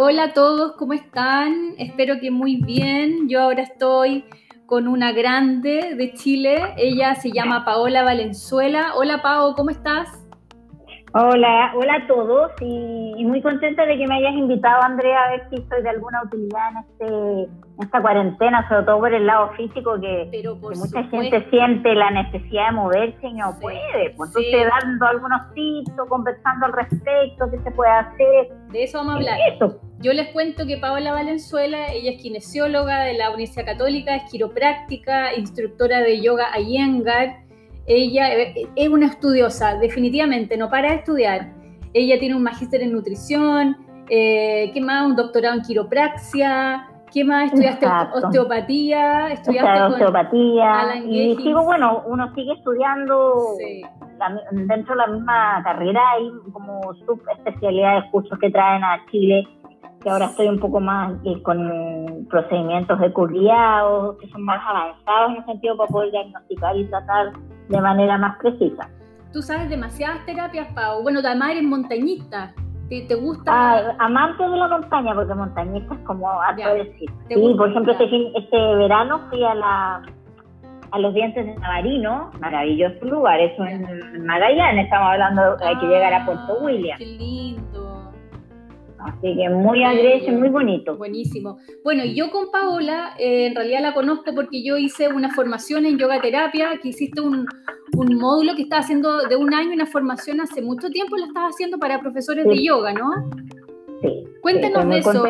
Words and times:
Hola 0.00 0.26
a 0.26 0.32
todos, 0.32 0.76
¿cómo 0.76 0.92
están? 0.92 1.74
Espero 1.76 2.20
que 2.20 2.30
muy 2.30 2.62
bien. 2.62 3.28
Yo 3.28 3.42
ahora 3.42 3.62
estoy 3.62 4.24
con 4.64 4.86
una 4.86 5.10
grande 5.10 5.96
de 5.96 6.12
Chile. 6.12 6.72
Ella 6.76 7.16
se 7.16 7.32
llama 7.32 7.64
Paola 7.64 8.04
Valenzuela. 8.04 8.92
Hola 8.94 9.22
Pao, 9.22 9.56
¿cómo 9.56 9.70
estás? 9.70 10.24
Hola, 11.14 11.72
hola 11.74 11.94
a 11.94 12.06
todos 12.06 12.52
y, 12.60 13.24
muy 13.24 13.42
contenta 13.42 13.86
de 13.86 13.98
que 13.98 14.06
me 14.06 14.18
hayas 14.18 14.34
invitado, 14.34 14.82
Andrea, 14.82 15.18
a 15.20 15.30
ver 15.30 15.48
si 15.50 15.56
soy 15.68 15.82
de 15.82 15.88
alguna 15.88 16.22
utilidad 16.22 16.70
en, 16.70 16.76
este, 16.76 17.50
esta 17.82 18.00
cuarentena, 18.00 18.68
sobre 18.68 18.84
todo 18.84 18.98
por 19.00 19.12
el 19.12 19.26
lado 19.26 19.50
físico, 19.56 19.98
que, 20.00 20.30
mucha 20.76 21.02
gente 21.04 21.44
siente 21.50 21.94
la 21.96 22.10
necesidad 22.12 22.66
de 22.66 22.72
moverse 22.72 23.26
y 23.26 23.32
no 23.32 23.58
puede. 23.60 24.10
Pues 24.16 24.30
entonces, 24.30 24.68
dando 24.80 25.06
algunos 25.06 25.54
tips, 25.54 25.90
conversando 26.08 26.66
al 26.66 26.72
respecto, 26.72 27.50
qué 27.50 27.58
se 27.64 27.70
puede 27.72 27.90
hacer. 27.90 28.48
De 28.70 28.84
eso 28.84 28.98
vamos 28.98 29.14
a 29.14 29.16
hablar. 29.16 29.38
Yo 30.00 30.12
les 30.12 30.28
cuento 30.28 30.66
que 30.66 30.76
Paola 30.76 31.12
Valenzuela, 31.12 31.92
ella 31.92 32.12
es 32.12 32.22
kinesióloga 32.22 33.00
de 33.00 33.14
la 33.14 33.30
Universidad 33.30 33.66
Católica, 33.66 34.14
es 34.14 34.30
quiropráctica, 34.30 35.34
instructora 35.34 36.00
de 36.00 36.20
yoga 36.20 36.56
Iyengar 36.58 37.48
ella 37.88 38.28
eh, 38.34 38.68
es 38.76 38.88
una 38.88 39.06
estudiosa, 39.06 39.78
definitivamente, 39.78 40.56
no 40.58 40.68
para 40.68 40.90
de 40.90 40.96
estudiar. 40.96 41.48
Ella 41.94 42.18
tiene 42.18 42.36
un 42.36 42.42
magíster 42.42 42.82
en 42.82 42.92
nutrición, 42.92 43.78
eh, 44.10 44.70
¿qué 44.74 44.80
más? 44.82 45.06
Un 45.06 45.16
doctorado 45.16 45.54
en 45.56 45.62
quiropraxia, 45.62 46.86
¿qué 47.10 47.24
más? 47.24 47.46
Estudiaste 47.46 47.86
osteopatía, 48.12 49.28
estudiaste 49.28 49.80
osteopatía. 49.94 50.96
y 51.06 51.34
sigo, 51.36 51.64
bueno, 51.64 52.02
uno 52.06 52.32
sigue 52.34 52.52
estudiando 52.52 53.54
dentro 54.52 54.94
de 54.94 55.00
la 55.00 55.06
misma 55.06 55.62
carrera, 55.64 56.00
hay 56.12 56.30
como 56.52 56.92
subespecialidades 57.06 58.04
cursos 58.10 58.38
que 58.38 58.50
traen 58.50 58.84
a 58.84 59.00
Chile 59.10 59.48
que 60.02 60.10
ahora 60.10 60.26
estoy 60.26 60.48
un 60.48 60.58
poco 60.58 60.80
más 60.80 61.14
eh, 61.24 61.42
con 61.42 62.26
procedimientos 62.30 62.98
de 63.00 63.12
culiados, 63.12 64.16
que 64.18 64.28
son 64.28 64.42
más 64.44 64.60
avanzados 64.66 65.30
en 65.30 65.36
el 65.36 65.44
sentido 65.44 65.76
para 65.76 65.88
poder 65.88 66.10
diagnosticar 66.10 66.76
y 66.76 66.84
tratar 66.86 67.32
de 67.68 67.80
manera 67.80 68.18
más 68.18 68.38
precisa. 68.38 68.88
Tú 69.32 69.42
sabes 69.42 69.68
demasiadas 69.68 70.24
terapias, 70.24 70.68
Pau. 70.74 71.02
Bueno, 71.02 71.20
además 71.22 71.50
eres 71.50 71.64
montañista. 71.64 72.54
¿Te, 72.88 73.02
te 73.02 73.14
gusta? 73.16 73.52
Ah, 73.52 73.96
amante 73.98 74.42
de 74.42 74.56
la 74.56 74.68
montaña, 74.68 75.14
porque 75.14 75.34
montañista 75.34 75.94
es 75.94 76.00
como 76.00 76.30
a 76.30 76.54
decir. 76.54 77.10
Sí, 77.28 77.54
por 77.56 77.68
ejemplo, 77.68 77.92
este, 77.92 78.38
este 78.38 78.56
verano 78.76 79.20
fui 79.28 79.44
a 79.44 79.54
la 79.54 80.02
a 80.90 80.98
los 80.98 81.14
dientes 81.14 81.44
de 81.44 81.54
Navarino, 81.56 82.30
maravilloso 82.40 83.04
lugar, 83.04 83.38
eso 83.40 83.62
en 83.64 84.24
Magallanes, 84.24 84.84
estamos 84.84 85.08
hablando, 85.10 85.56
hay 85.62 85.76
que 85.78 85.86
llegar 85.86 86.14
a 86.14 86.24
Puerto 86.24 86.56
ah, 86.58 86.64
William. 86.64 86.98
Qué 86.98 87.04
lindo. 87.04 87.77
Así 89.00 89.36
que 89.36 89.48
muy 89.48 89.84
agradecido, 89.84 90.38
muy 90.38 90.48
bonito. 90.48 90.96
Buenísimo. 90.96 91.58
Bueno, 91.84 92.04
yo 92.04 92.30
con 92.30 92.50
Paola, 92.50 93.14
eh, 93.18 93.46
en 93.46 93.54
realidad 93.54 93.80
la 93.80 93.94
conozco 93.94 94.34
porque 94.34 94.62
yo 94.62 94.76
hice 94.76 95.08
una 95.08 95.30
formación 95.30 95.86
en 95.86 95.98
yoga 95.98 96.20
terapia, 96.20 96.78
que 96.82 96.88
hiciste 96.88 97.20
un, 97.20 97.46
módulo 97.94 98.54
que 98.54 98.62
estaba 98.62 98.80
haciendo 98.80 99.22
de 99.28 99.36
un 99.36 99.54
año, 99.54 99.72
una 99.72 99.86
formación 99.86 100.40
hace 100.40 100.62
mucho 100.62 100.88
tiempo, 100.88 101.16
la 101.16 101.26
estaba 101.26 101.48
haando 101.48 101.78
para 101.78 102.00
profesores 102.00 102.44
de 102.44 102.62
yoga, 102.62 102.92
¿no? 102.92 103.10
Sí. 104.00 104.24
Cuéntanos 104.40 104.88
de 104.88 104.98
eso. 104.98 105.22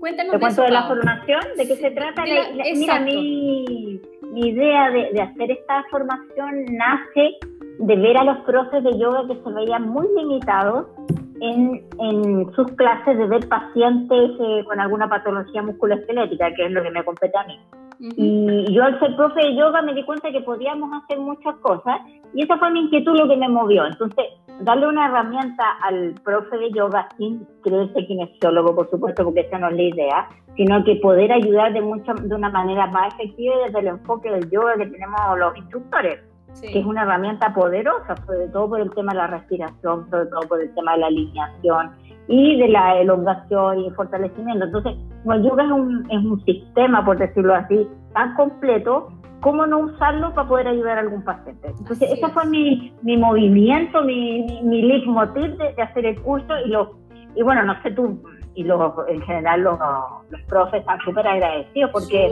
Cuéntanos 0.00 0.32
¿Te 0.32 0.38
cuento 0.38 0.62
de 0.62 0.70
la 0.70 0.86
formación? 0.86 1.40
¿De 1.56 1.66
qué 1.66 1.74
se 1.74 1.90
trata? 1.90 2.22
mira, 2.24 3.00
mi, 3.00 4.00
mi 4.32 4.48
idea 4.48 4.90
de, 4.90 5.10
de 5.12 5.20
hacer 5.20 5.50
esta 5.50 5.84
formación 5.90 6.64
nace 6.66 7.36
de 7.80 7.96
ver 7.96 8.16
a 8.16 8.24
los 8.24 8.38
profes 8.38 8.84
de 8.84 8.98
yoga 8.98 9.26
que 9.26 9.34
se 9.42 9.50
veían 9.52 9.88
muy 9.88 10.06
limitados 10.16 10.86
en, 11.40 11.82
en 12.00 12.52
sus 12.54 12.66
clases 12.72 13.18
de 13.18 13.26
ver 13.26 13.48
pacientes 13.48 14.30
eh, 14.40 14.64
con 14.64 14.80
alguna 14.80 15.08
patología 15.08 15.62
musculoesquelética, 15.62 16.52
que 16.54 16.66
es 16.66 16.72
lo 16.72 16.82
que 16.82 16.90
me 16.90 17.04
compete 17.04 17.36
a 17.38 17.44
mí. 17.44 17.58
Y 18.00 18.72
yo 18.72 18.84
al 18.84 18.98
ser 19.00 19.16
profe 19.16 19.40
de 19.40 19.56
yoga 19.56 19.82
me 19.82 19.92
di 19.92 20.04
cuenta 20.04 20.30
que 20.30 20.40
podíamos 20.40 20.90
hacer 21.02 21.18
muchas 21.18 21.56
cosas 21.56 22.00
y 22.32 22.44
esa 22.44 22.56
fue 22.56 22.70
mi 22.70 22.82
inquietud 22.82 23.18
lo 23.18 23.28
que 23.28 23.36
me 23.36 23.48
movió. 23.48 23.86
Entonces, 23.86 24.24
darle 24.60 24.86
una 24.86 25.06
herramienta 25.06 25.64
al 25.82 26.14
profe 26.24 26.58
de 26.58 26.70
yoga 26.70 27.08
sin 27.16 27.44
creerse 27.62 28.06
kinesiólogo, 28.06 28.76
por 28.76 28.88
supuesto, 28.88 29.24
porque 29.24 29.40
esa 29.40 29.58
no 29.58 29.68
es 29.68 29.76
la 29.76 29.82
idea, 29.82 30.28
sino 30.56 30.84
que 30.84 30.96
poder 30.96 31.32
ayudar 31.32 31.72
de, 31.72 31.80
mucha, 31.80 32.14
de 32.14 32.34
una 32.34 32.50
manera 32.50 32.86
más 32.86 33.12
efectiva 33.14 33.54
desde 33.66 33.80
el 33.80 33.88
enfoque 33.88 34.30
del 34.30 34.48
yoga 34.48 34.76
que 34.76 34.86
tenemos 34.86 35.20
los 35.36 35.56
instructores 35.56 36.20
que 36.60 36.78
es 36.78 36.86
una 36.86 37.02
herramienta 37.02 37.52
poderosa, 37.54 38.16
sobre 38.26 38.48
todo 38.48 38.68
por 38.68 38.80
el 38.80 38.90
tema 38.94 39.12
de 39.12 39.18
la 39.18 39.26
respiración, 39.28 40.08
sobre 40.10 40.26
todo 40.26 40.40
por 40.48 40.60
el 40.60 40.74
tema 40.74 40.92
de 40.92 40.98
la 40.98 41.06
alineación 41.06 41.90
y 42.28 42.58
de 42.58 42.68
la 42.68 42.98
elongación 42.98 43.80
y 43.80 43.90
fortalecimiento. 43.90 44.66
Entonces, 44.66 44.96
el 45.32 45.42
yoga 45.42 45.64
es 45.64 45.70
un, 45.70 46.06
es 46.10 46.24
un 46.24 46.44
sistema, 46.44 47.04
por 47.04 47.18
decirlo 47.18 47.54
así, 47.54 47.88
tan 48.12 48.34
completo, 48.34 49.08
¿cómo 49.40 49.66
no 49.66 49.78
usarlo 49.78 50.34
para 50.34 50.48
poder 50.48 50.68
ayudar 50.68 50.98
a 50.98 51.00
algún 51.02 51.22
paciente? 51.22 51.68
Entonces, 51.78 52.10
ese 52.12 52.28
fue 52.28 52.46
mi, 52.46 52.92
mi 53.02 53.16
movimiento, 53.16 54.02
mi, 54.02 54.42
mi, 54.42 54.62
mi 54.62 54.82
leitmotiv 54.82 55.56
de, 55.56 55.72
de, 55.74 55.82
hacer 55.82 56.06
el 56.06 56.20
curso 56.20 56.54
y, 56.64 56.68
lo, 56.68 56.98
y 57.34 57.42
bueno, 57.42 57.62
no 57.64 57.80
sé 57.82 57.92
tú, 57.92 58.22
y 58.58 58.64
los, 58.64 58.92
en 59.06 59.22
general 59.22 59.60
los, 59.60 59.78
los 60.30 60.42
profes 60.48 60.80
están 60.80 60.98
súper 61.04 61.24
agradecidos 61.28 61.92
porque 61.92 62.26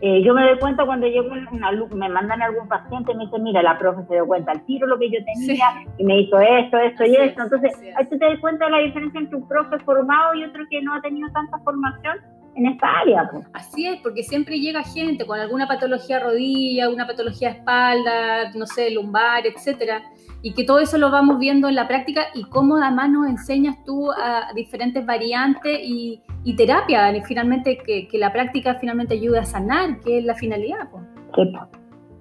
eh, 0.00 0.20
yo 0.20 0.34
me 0.34 0.42
doy 0.42 0.58
cuenta 0.58 0.84
cuando 0.84 1.06
llego 1.06 1.28
una, 1.52 1.70
me 1.70 2.08
mandan 2.08 2.42
a 2.42 2.46
algún 2.46 2.66
paciente 2.66 3.12
y 3.12 3.14
me 3.14 3.26
dicen, 3.26 3.44
mira, 3.44 3.62
la 3.62 3.78
profe 3.78 4.02
se 4.08 4.14
dio 4.14 4.26
cuenta 4.26 4.50
al 4.50 4.66
tiro 4.66 4.88
lo 4.88 4.98
que 4.98 5.08
yo 5.08 5.20
tenía 5.24 5.86
y 5.96 6.02
me 6.02 6.22
hizo 6.22 6.40
esto, 6.40 6.76
esto 6.76 7.04
y 7.04 7.14
esto. 7.14 7.42
Entonces, 7.44 7.70
ahí 7.96 8.04
tú 8.08 8.18
te 8.18 8.24
das 8.24 8.40
cuenta 8.40 8.64
de 8.64 8.70
la 8.72 8.78
diferencia 8.78 9.20
entre 9.20 9.36
un 9.36 9.46
profe 9.46 9.78
formado 9.84 10.34
y 10.34 10.42
otro 10.42 10.64
que 10.68 10.82
no 10.82 10.92
ha 10.92 11.00
tenido 11.02 11.30
tanta 11.30 11.56
formación 11.60 12.16
en 12.56 12.66
esta 12.66 12.88
área. 13.02 13.30
Pues. 13.30 13.48
Así 13.52 13.86
es, 13.86 14.00
porque 14.02 14.24
siempre 14.24 14.58
llega 14.58 14.82
gente 14.82 15.24
con 15.24 15.38
alguna 15.38 15.68
patología 15.68 16.18
rodilla, 16.18 16.90
una 16.90 17.06
patología 17.06 17.52
de 17.52 17.58
espalda, 17.58 18.50
no 18.56 18.66
sé, 18.66 18.90
lumbar, 18.90 19.46
etcétera 19.46 20.02
y 20.42 20.54
que 20.54 20.64
todo 20.64 20.78
eso 20.78 20.98
lo 20.98 21.10
vamos 21.10 21.38
viendo 21.38 21.68
en 21.68 21.74
la 21.74 21.86
práctica 21.86 22.22
y 22.34 22.44
cómo 22.44 22.76
además 22.76 23.10
nos 23.10 23.28
enseñas 23.28 23.76
tú 23.84 24.10
a 24.10 24.52
diferentes 24.54 25.04
variantes 25.04 25.78
y, 25.82 26.22
y 26.44 26.56
terapia, 26.56 27.12
finalmente 27.26 27.78
que, 27.84 28.08
que, 28.08 28.18
la 28.18 28.32
práctica 28.32 28.76
finalmente 28.80 29.14
ayuda 29.14 29.40
a 29.40 29.44
sanar, 29.44 30.00
que 30.00 30.18
es 30.18 30.24
la 30.24 30.34
finalidad. 30.34 30.88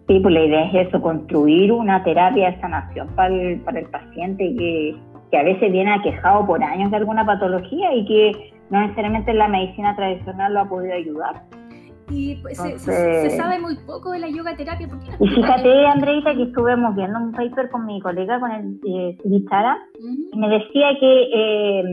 Sí, 0.07 0.19
pues 0.19 0.33
la 0.33 0.43
idea 0.43 0.65
es 0.65 0.87
eso, 0.87 1.01
construir 1.01 1.71
una 1.71 2.03
terapia 2.03 2.51
de 2.51 2.59
sanación 2.59 3.07
para 3.15 3.33
el, 3.33 3.61
para 3.61 3.79
el 3.79 3.85
paciente 3.89 4.55
que, 4.57 4.95
que 5.31 5.37
a 5.37 5.43
veces 5.43 5.71
viene 5.71 5.93
aquejado 5.93 6.45
por 6.45 6.63
años 6.63 6.91
de 6.91 6.97
alguna 6.97 7.25
patología 7.25 7.93
y 7.93 8.05
que 8.05 8.53
no 8.69 8.81
necesariamente 8.81 9.33
la 9.33 9.47
medicina 9.47 9.95
tradicional 9.95 10.53
lo 10.53 10.61
ha 10.61 10.69
podido 10.69 10.93
ayudar. 10.93 11.43
Y 12.09 12.35
pues, 12.37 12.57
se, 12.57 13.29
sabe 13.31 13.59
muy 13.59 13.75
poco 13.85 14.11
de 14.11 14.19
la 14.19 14.29
yoga 14.29 14.55
terapia. 14.55 14.87
y 15.19 15.27
fíjate, 15.27 15.85
Andreita, 15.85 16.33
que 16.35 16.43
estuvimos 16.43 16.95
viendo 16.95 17.19
un 17.19 17.31
paper 17.31 17.69
con 17.69 17.85
mi 17.85 17.99
colega, 18.01 18.39
con 18.39 18.51
el 18.51 18.79
eh, 18.87 19.17
y 19.23 20.37
me 20.37 20.49
decía 20.49 20.87
que, 20.99 21.29
eh, 21.33 21.83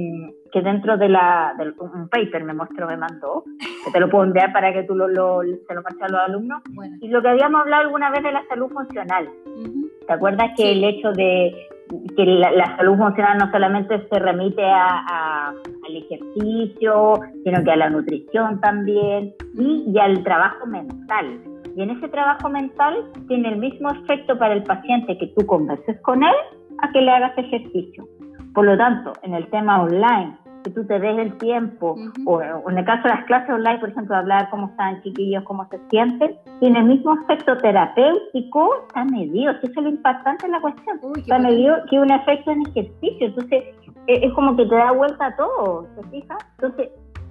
que 0.53 0.63
dentro 0.63 0.97
de 0.97 1.09
la, 1.09 1.55
del, 1.59 1.75
un 1.79 2.09
paper 2.09 2.45
me 2.45 2.55
mostró, 2.55 2.87
me 2.87 2.97
mandó, 2.97 3.45
que 3.85 3.91
te 3.93 4.01
lo 4.01 4.09
puedo 4.09 4.25
enviar 4.25 4.53
para 4.53 4.73
que 4.73 4.85
tú 4.85 4.95
lo, 4.95 5.09
lo 5.09 5.43
se 5.43 5.75
lo 5.75 5.83
pases 5.83 6.03
a 6.03 6.09
los 6.09 6.21
alumnos, 6.21 6.63
y 7.01 7.09
lo 7.09 7.21
que 7.21 7.29
habíamos 7.29 7.63
hablado 7.63 7.83
alguna 7.85 8.11
vez 8.11 8.23
de 8.23 8.33
la 8.33 8.43
salud 8.49 8.71
funcional. 8.71 9.29
¿Te 10.07 10.13
acuerdas 10.13 10.53
que 10.57 10.73
el 10.73 10.85
hecho 10.85 11.13
de 11.13 11.55
que 12.17 12.25
la, 12.25 12.77
salud 12.77 12.97
funcional 12.97 13.39
no 13.39 13.51
solamente 13.51 14.07
se 14.09 14.19
remite 14.19 14.65
a, 14.65 15.49
al 15.49 15.97
ejercicio, 15.97 17.21
sino 17.45 17.65
que 17.65 17.71
a 17.71 17.77
la 17.77 17.91
nutrición 17.91 18.61
también 18.61 19.35
y, 19.55 19.99
al 19.99 20.23
trabajo 20.25 20.67
mental. 20.67 21.41
Y 21.77 21.83
en 21.83 21.91
ese 21.91 22.09
trabajo 22.09 22.49
mental 22.49 22.95
tiene 23.29 23.51
el 23.51 23.59
mismo 23.59 23.91
efecto 23.91 24.39
para 24.39 24.55
el 24.55 24.63
paciente 24.63 25.19
que 25.19 25.29
tú 25.29 25.47
converses 25.47 26.01
con 26.01 26.23
él 26.23 26.35
a 26.83 26.91
que 26.91 27.01
le 27.01 27.11
hagas 27.11 27.37
ejercicio. 27.37 28.09
Por 28.55 28.65
lo 28.65 28.77
tanto, 28.77 29.13
en 29.23 29.35
el 29.35 29.47
tema 29.49 29.83
online, 29.83 30.37
que 30.67 30.73
tú 30.73 30.85
te 30.85 30.99
des 30.99 31.17
el 31.19 31.39
tiempo, 31.39 31.97
o, 32.27 32.41
en 32.43 32.79
el 32.79 32.85
caso 32.85 33.05
de 33.05 33.15
las 33.15 33.25
clases 33.27 33.51
online, 33.51 33.79
por 33.79 33.91
ejemplo, 33.91 34.17
hablar 34.17 34.51
cómo 34.51 34.67
están 34.67 35.01
chiquillos, 35.03 35.45
cómo 35.45 35.65
se 35.69 35.79
sienten, 35.91 36.35
tiene 36.59 36.81
el 36.81 36.87
mismo 36.87 37.15
efecto 37.23 37.57
terapéutico, 37.59 38.85
está 38.89 39.05
medido, 39.05 39.53
eso 39.53 39.61
es 39.63 39.77
lo 39.77 39.89
impactante 39.89 40.47
en 40.47 40.53
la 40.53 40.61
cuestión, 40.61 40.99
está 41.17 41.39
medido 41.39 41.77
que 41.89 42.01
un 42.01 42.11
efecto 42.11 42.51
en 42.51 42.63
ejercicio, 42.63 43.27
entonces 43.29 43.63
e, 44.09 44.27
es, 44.27 44.33
como 44.35 44.57
que 44.57 44.67
te 44.67 44.75
da 44.75 44.91
vuelta 44.91 45.27
a 45.27 45.37
todo, 45.37 45.87
¿te 45.95 46.09
fijas? 46.09 46.39
Entonces, 46.59 46.89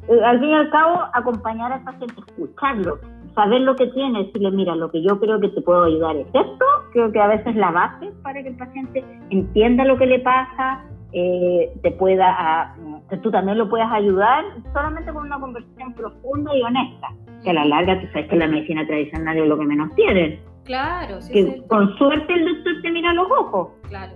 eh, 0.08 0.24
al 0.24 0.40
fin 0.40 0.50
y 0.50 0.54
al 0.54 0.70
cabo, 0.70 1.02
acompañar 1.14 1.74
al 1.74 1.84
paciente, 1.84 2.16
escucharlo, 2.28 3.00
saber 3.34 3.62
lo 3.62 3.76
que 3.76 3.88
tiene, 3.88 4.24
decirle, 4.24 4.52
mira, 4.52 4.76
lo 4.78 4.90
que 4.90 5.04
yo 5.04 5.20
creo 5.20 5.42
que 5.42 5.50
te 5.50 5.62
puedo 5.62 5.84
ayudar 5.84 6.16
es 6.16 6.28
esto, 6.28 6.66
creo 6.94 7.12
que 7.12 7.20
a 7.20 7.28
veces 7.28 7.54
la 7.58 7.72
base 7.72 8.14
para 8.24 8.42
que 8.42 8.48
el 8.48 8.56
paciente 8.56 9.04
entienda 9.30 9.84
lo 9.84 9.98
que 9.98 10.06
le 10.06 10.20
pasa, 10.20 10.86
eh, 11.18 11.72
te 11.82 11.92
pueda, 11.92 12.36
a, 12.38 12.76
tú 13.24 13.32
también 13.32 13.58
lo 13.58 13.70
puedas 13.70 13.90
ayudar 13.90 14.44
solamente 14.74 15.14
con 15.14 15.26
una 15.26 15.40
conversación 15.40 15.94
profunda 15.94 16.54
y 16.54 16.62
honesta, 16.62 17.08
que 17.42 17.52
a 17.52 17.54
la 17.54 17.64
larga 17.64 18.02
tú 18.02 18.08
sabes 18.08 18.28
que 18.28 18.36
la 18.36 18.48
medicina 18.48 18.86
tradicional 18.86 19.38
es 19.38 19.48
lo 19.48 19.58
que 19.58 19.66
menos 19.66 19.96
tienen. 19.96 20.42
Claro, 20.66 21.22
sí. 21.22 21.32
Que 21.32 21.68
con 21.68 21.96
suerte 21.98 22.34
el 22.34 22.46
doctor 22.46 22.82
te 22.82 22.92
mira 22.92 23.14
los 23.14 23.32
ojos. 23.32 23.70
Claro, 23.88 24.12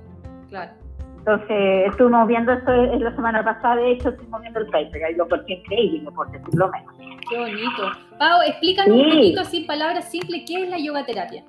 claro. 0.49 0.73
Entonces, 1.19 1.87
estuvimos 1.89 2.27
viendo 2.27 2.51
esto 2.51 2.71
la 2.71 3.15
semana 3.15 3.45
pasada, 3.45 3.77
de 3.77 3.91
hecho, 3.91 4.09
estuvimos 4.09 4.41
viendo 4.41 4.59
el 4.59 4.65
paper, 4.67 5.11
y 5.11 5.15
lo 5.15 5.23
encontré 5.23 5.53
increíble, 5.53 6.11
por 6.11 6.29
decirlo 6.31 6.69
menos. 6.69 6.95
Qué 7.29 7.37
bonito. 7.37 7.91
Pau, 8.17 8.41
explícanos 8.45 8.97
un 8.97 9.09
poquito, 9.09 9.41
así, 9.41 9.61
palabras 9.61 10.11
simples, 10.11 10.43
¿qué 10.45 10.63
es 10.63 10.69
la 10.69 10.79
yoga 10.79 11.05
terapia? 11.05 11.45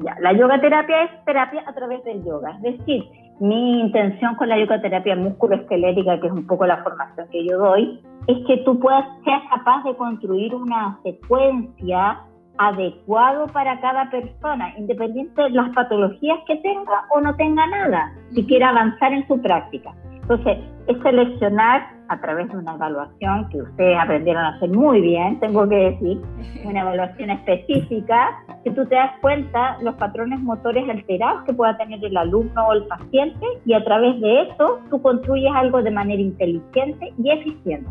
Ya, 0.00 0.16
la 0.20 0.32
yoga 0.32 0.60
terapia 0.60 1.04
es 1.04 1.24
terapia 1.24 1.64
a 1.66 1.74
través 1.74 2.04
del 2.04 2.24
yoga, 2.24 2.56
es 2.62 2.78
decir, 2.78 3.04
mi 3.40 3.80
intención 3.80 4.36
con 4.36 4.48
la 4.48 4.58
yoga 4.58 4.80
terapia 4.80 5.16
musculoesquelética, 5.16 6.20
que 6.20 6.26
es 6.28 6.32
un 6.32 6.46
poco 6.46 6.66
la 6.66 6.82
formación 6.82 7.26
que 7.30 7.46
yo 7.46 7.58
doy, 7.58 8.00
es 8.26 8.46
que 8.46 8.58
tú 8.58 8.78
puedas, 8.78 9.04
seas 9.24 9.42
capaz 9.50 9.82
de 9.84 9.96
construir 9.96 10.54
una 10.54 10.98
secuencia 11.02 12.20
adecuado 12.58 13.46
para 13.48 13.80
cada 13.80 14.08
persona, 14.10 14.72
independiente 14.78 15.42
de 15.42 15.50
las 15.50 15.70
patologías 15.74 16.38
que 16.46 16.56
tenga 16.56 17.04
o 17.14 17.20
no 17.20 17.34
tenga 17.36 17.66
nada, 17.66 18.12
si 18.32 18.46
quiere 18.46 18.64
avanzar 18.64 19.12
en 19.12 19.26
su 19.26 19.40
práctica. 19.42 19.92
Entonces, 20.24 20.56
es 20.86 21.02
seleccionar 21.02 21.82
a 22.08 22.20
través 22.20 22.48
de 22.48 22.56
una 22.56 22.74
evaluación 22.74 23.48
que 23.50 23.60
ustedes 23.60 23.98
aprendieron 23.98 24.42
a 24.42 24.56
hacer 24.56 24.70
muy 24.70 25.02
bien, 25.02 25.38
tengo 25.40 25.68
que 25.68 25.76
decir, 25.76 26.20
una 26.64 26.80
evaluación 26.80 27.30
específica, 27.30 28.30
que 28.64 28.70
tú 28.70 28.86
te 28.86 28.94
das 28.94 29.12
cuenta 29.20 29.78
los 29.82 29.94
patrones 29.96 30.40
motores 30.40 30.88
alterados 30.88 31.44
que 31.44 31.52
pueda 31.52 31.76
tener 31.76 32.02
el 32.02 32.16
alumno 32.16 32.66
o 32.66 32.72
el 32.72 32.86
paciente 32.86 33.46
y 33.66 33.74
a 33.74 33.84
través 33.84 34.18
de 34.20 34.42
eso 34.42 34.80
tú 34.90 35.02
construyes 35.02 35.52
algo 35.54 35.82
de 35.82 35.90
manera 35.90 36.20
inteligente 36.20 37.12
y 37.18 37.30
eficiente. 37.30 37.90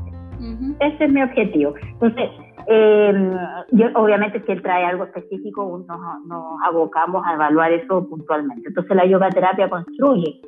Ese 0.79 1.05
es 1.05 1.11
mi 1.11 1.21
objetivo. 1.21 1.73
Entonces, 1.93 2.29
eh, 2.67 3.31
yo, 3.71 3.87
obviamente 3.95 4.43
si 4.45 4.51
él 4.51 4.61
trae 4.61 4.85
algo 4.85 5.05
específico, 5.05 5.85
nos, 5.87 6.25
nos 6.25 6.43
abocamos 6.65 7.23
a 7.25 7.35
evaluar 7.35 7.71
eso 7.71 8.07
puntualmente. 8.09 8.67
Entonces 8.67 8.95
la 8.95 9.05
yoga 9.05 9.29
terapia 9.29 9.69
construye 9.69 10.41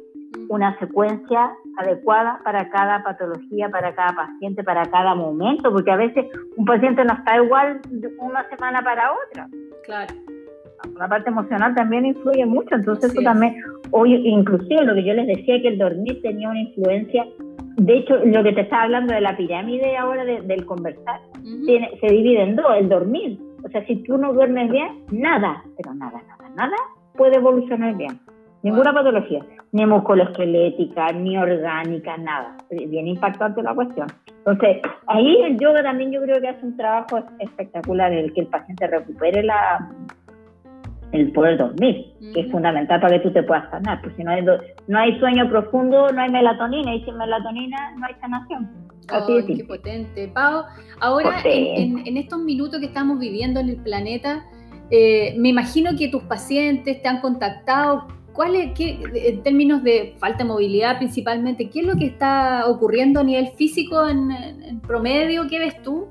una 0.50 0.78
secuencia 0.80 1.52
adecuada 1.78 2.40
para 2.44 2.70
cada 2.70 3.04
patología, 3.04 3.70
para 3.70 3.94
cada 3.94 4.16
paciente, 4.16 4.64
para 4.64 4.86
cada 4.86 5.16
momento, 5.16 5.72
porque 5.72 5.92
a 5.92 5.98
veces 5.98 6.26
un 6.56 6.66
paciente 6.66 7.04
no 7.04 7.14
está 7.14 7.38
igual 7.38 7.82
de 7.90 8.08
una 8.20 8.48
semana 8.50 8.82
para 8.82 9.12
otra. 9.12 9.48
Claro. 9.86 10.14
La 10.98 11.08
parte 11.08 11.30
emocional 11.30 11.74
también 11.76 12.06
influye 12.06 12.46
mucho, 12.46 12.76
entonces 12.76 13.12
eso 13.12 13.22
también, 13.22 13.56
hoy 13.92 14.16
inclusive 14.28 14.84
lo 14.84 14.94
que 14.94 15.04
yo 15.04 15.14
les 15.14 15.28
decía 15.28 15.62
que 15.62 15.70
el 15.70 15.78
dormir 15.78 16.22
tenía 16.22 16.50
una 16.50 16.62
influencia, 16.62 17.26
de 17.78 17.98
hecho 17.98 18.18
lo 18.24 18.44
que 18.44 18.54
te 18.54 18.62
estaba 18.62 18.84
hablando 18.84 19.14
de 19.14 19.22
la 19.22 19.36
pirámide 19.36 19.98
ahora 19.98 20.24
del 20.24 20.66
conversar, 20.66 21.22
tiene, 21.66 21.90
se 22.00 22.08
divide 22.08 22.44
en 22.44 22.56
dos, 22.56 22.68
el 22.78 22.88
dormir, 22.88 23.40
o 23.66 23.70
sea, 23.70 23.84
si 23.86 23.96
tú 24.04 24.18
no 24.18 24.32
duermes 24.34 24.70
bien, 24.70 25.06
nada, 25.12 25.64
pero 25.76 25.94
nada, 25.96 26.22
nada, 26.28 26.50
nada 26.56 26.78
puede 27.16 27.38
evolucionar 27.38 27.96
bien. 27.96 28.20
Ninguna 28.62 28.94
patología, 28.94 29.46
ni 29.76 29.86
musculoesquelética, 29.86 31.12
ni 31.12 31.38
orgánica, 31.38 32.16
nada. 32.16 32.56
Bien 32.70 33.08
impactante 33.10 33.62
la 33.62 33.76
cuestión. 33.76 34.08
Entonces, 34.38 34.78
ahí 35.08 35.36
el 35.44 35.60
yoga 35.60 35.84
también 35.84 36.14
yo 36.14 36.22
creo 36.22 36.40
que 36.40 36.48
hace 36.48 36.66
un 36.66 36.78
trabajo 36.78 37.20
espectacular 37.40 38.14
en 38.14 38.20
el 38.20 38.34
que 38.34 38.42
el 38.42 38.48
paciente 38.48 38.88
recupere 38.88 39.44
la, 39.44 39.92
el 41.12 41.30
poder 41.34 41.58
dormir, 41.58 42.14
que 42.34 42.40
es 42.40 42.52
fundamental 42.54 43.02
para 43.02 43.18
que 43.18 43.24
tú 43.28 43.34
te 43.34 43.44
puedas 43.44 43.70
sanar, 43.70 44.00
porque 44.00 44.16
si 44.16 44.24
no 44.24 44.32
hay, 44.32 44.46
no 44.88 44.98
hay 44.98 45.20
sueño 45.20 45.50
profundo, 45.50 46.08
no 46.08 46.22
hay 46.22 46.30
melatonina, 46.30 46.96
y 46.96 47.04
sin 47.04 47.18
melatonina 47.18 47.96
no 47.98 48.06
hay 48.06 48.14
sanación. 48.22 48.70
Así 49.10 49.58
qué 49.58 49.66
potente. 49.66 50.32
Pau, 50.34 50.64
ahora 51.02 51.42
en, 51.44 52.16
estos 52.16 52.40
minutos 52.40 52.80
que 52.80 52.86
estamos 52.86 53.20
viviendo 53.20 53.60
en 53.60 53.68
el 53.68 53.84
planeta, 53.84 54.46
eh, 54.90 55.36
me 55.38 55.50
imagino 55.50 55.98
que 55.98 56.08
tus 56.08 56.24
pacientes 56.24 57.02
te 57.02 57.10
han 57.10 57.20
contactado 57.20 58.08
¿Cuál 58.36 58.56
es, 58.56 58.74
qué, 58.74 59.00
en 59.14 59.44
términos 59.44 59.82
de 59.82 60.16
falta 60.20 60.40
de 60.40 60.50
movilidad 60.50 60.98
principalmente, 60.98 61.70
qué 61.70 61.80
es 61.80 61.88
lo 61.88 61.96
que 61.96 62.08
está 62.08 62.68
ocurriendo 62.68 63.22
a 63.22 63.24
nivel 63.24 63.48
físico 63.56 64.06
en, 64.08 64.82
promedio? 64.82 65.48
¿Qué 65.50 65.58
ves 65.58 65.82
tú? 65.82 66.08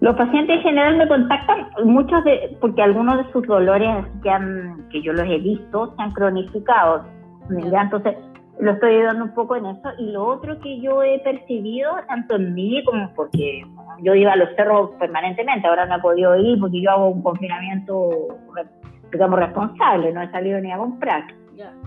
Los 0.00 0.16
pacientes 0.16 0.56
en 0.56 0.62
general 0.62 0.96
me 0.96 1.08
contactan, 1.08 1.68
muchos 1.84 2.24
de, 2.24 2.56
porque 2.60 2.82
algunos 2.82 3.18
de 3.18 3.32
sus 3.32 3.46
dolores 3.46 4.06
que, 4.22 4.30
han, 4.30 4.88
que 4.90 5.02
yo 5.02 5.12
los 5.12 5.26
he 5.28 5.38
visto 5.38 5.94
se 5.94 6.02
han 6.02 6.12
cronificado. 6.12 7.04
Entonces, 7.50 8.16
lo 8.58 8.72
estoy 8.72 8.94
ayudando 8.94 9.24
un 9.24 9.34
poco 9.34 9.56
en 9.56 9.66
eso. 9.66 9.88
Y 9.98 10.12
lo 10.12 10.26
otro 10.26 10.58
que 10.60 10.80
yo 10.80 11.02
he 11.02 11.18
percibido, 11.18 11.92
tanto 12.08 12.36
en 12.36 12.54
mí 12.54 12.82
como 12.84 13.12
porque 13.14 13.62
yo 14.02 14.14
iba 14.14 14.32
a 14.32 14.36
los 14.36 14.48
cerros 14.56 14.90
permanentemente, 14.98 15.66
ahora 15.66 15.86
no 15.86 15.96
he 15.96 16.00
podido 16.00 16.36
ir 16.36 16.58
porque 16.60 16.80
yo 16.80 16.90
hago 16.90 17.08
un 17.08 17.22
confinamiento 17.22 18.10
digamos, 19.12 19.38
responsable, 19.38 20.12
no 20.12 20.22
he 20.22 20.30
salido 20.30 20.60
ni 20.60 20.72
a 20.72 20.78
comprar. 20.78 21.24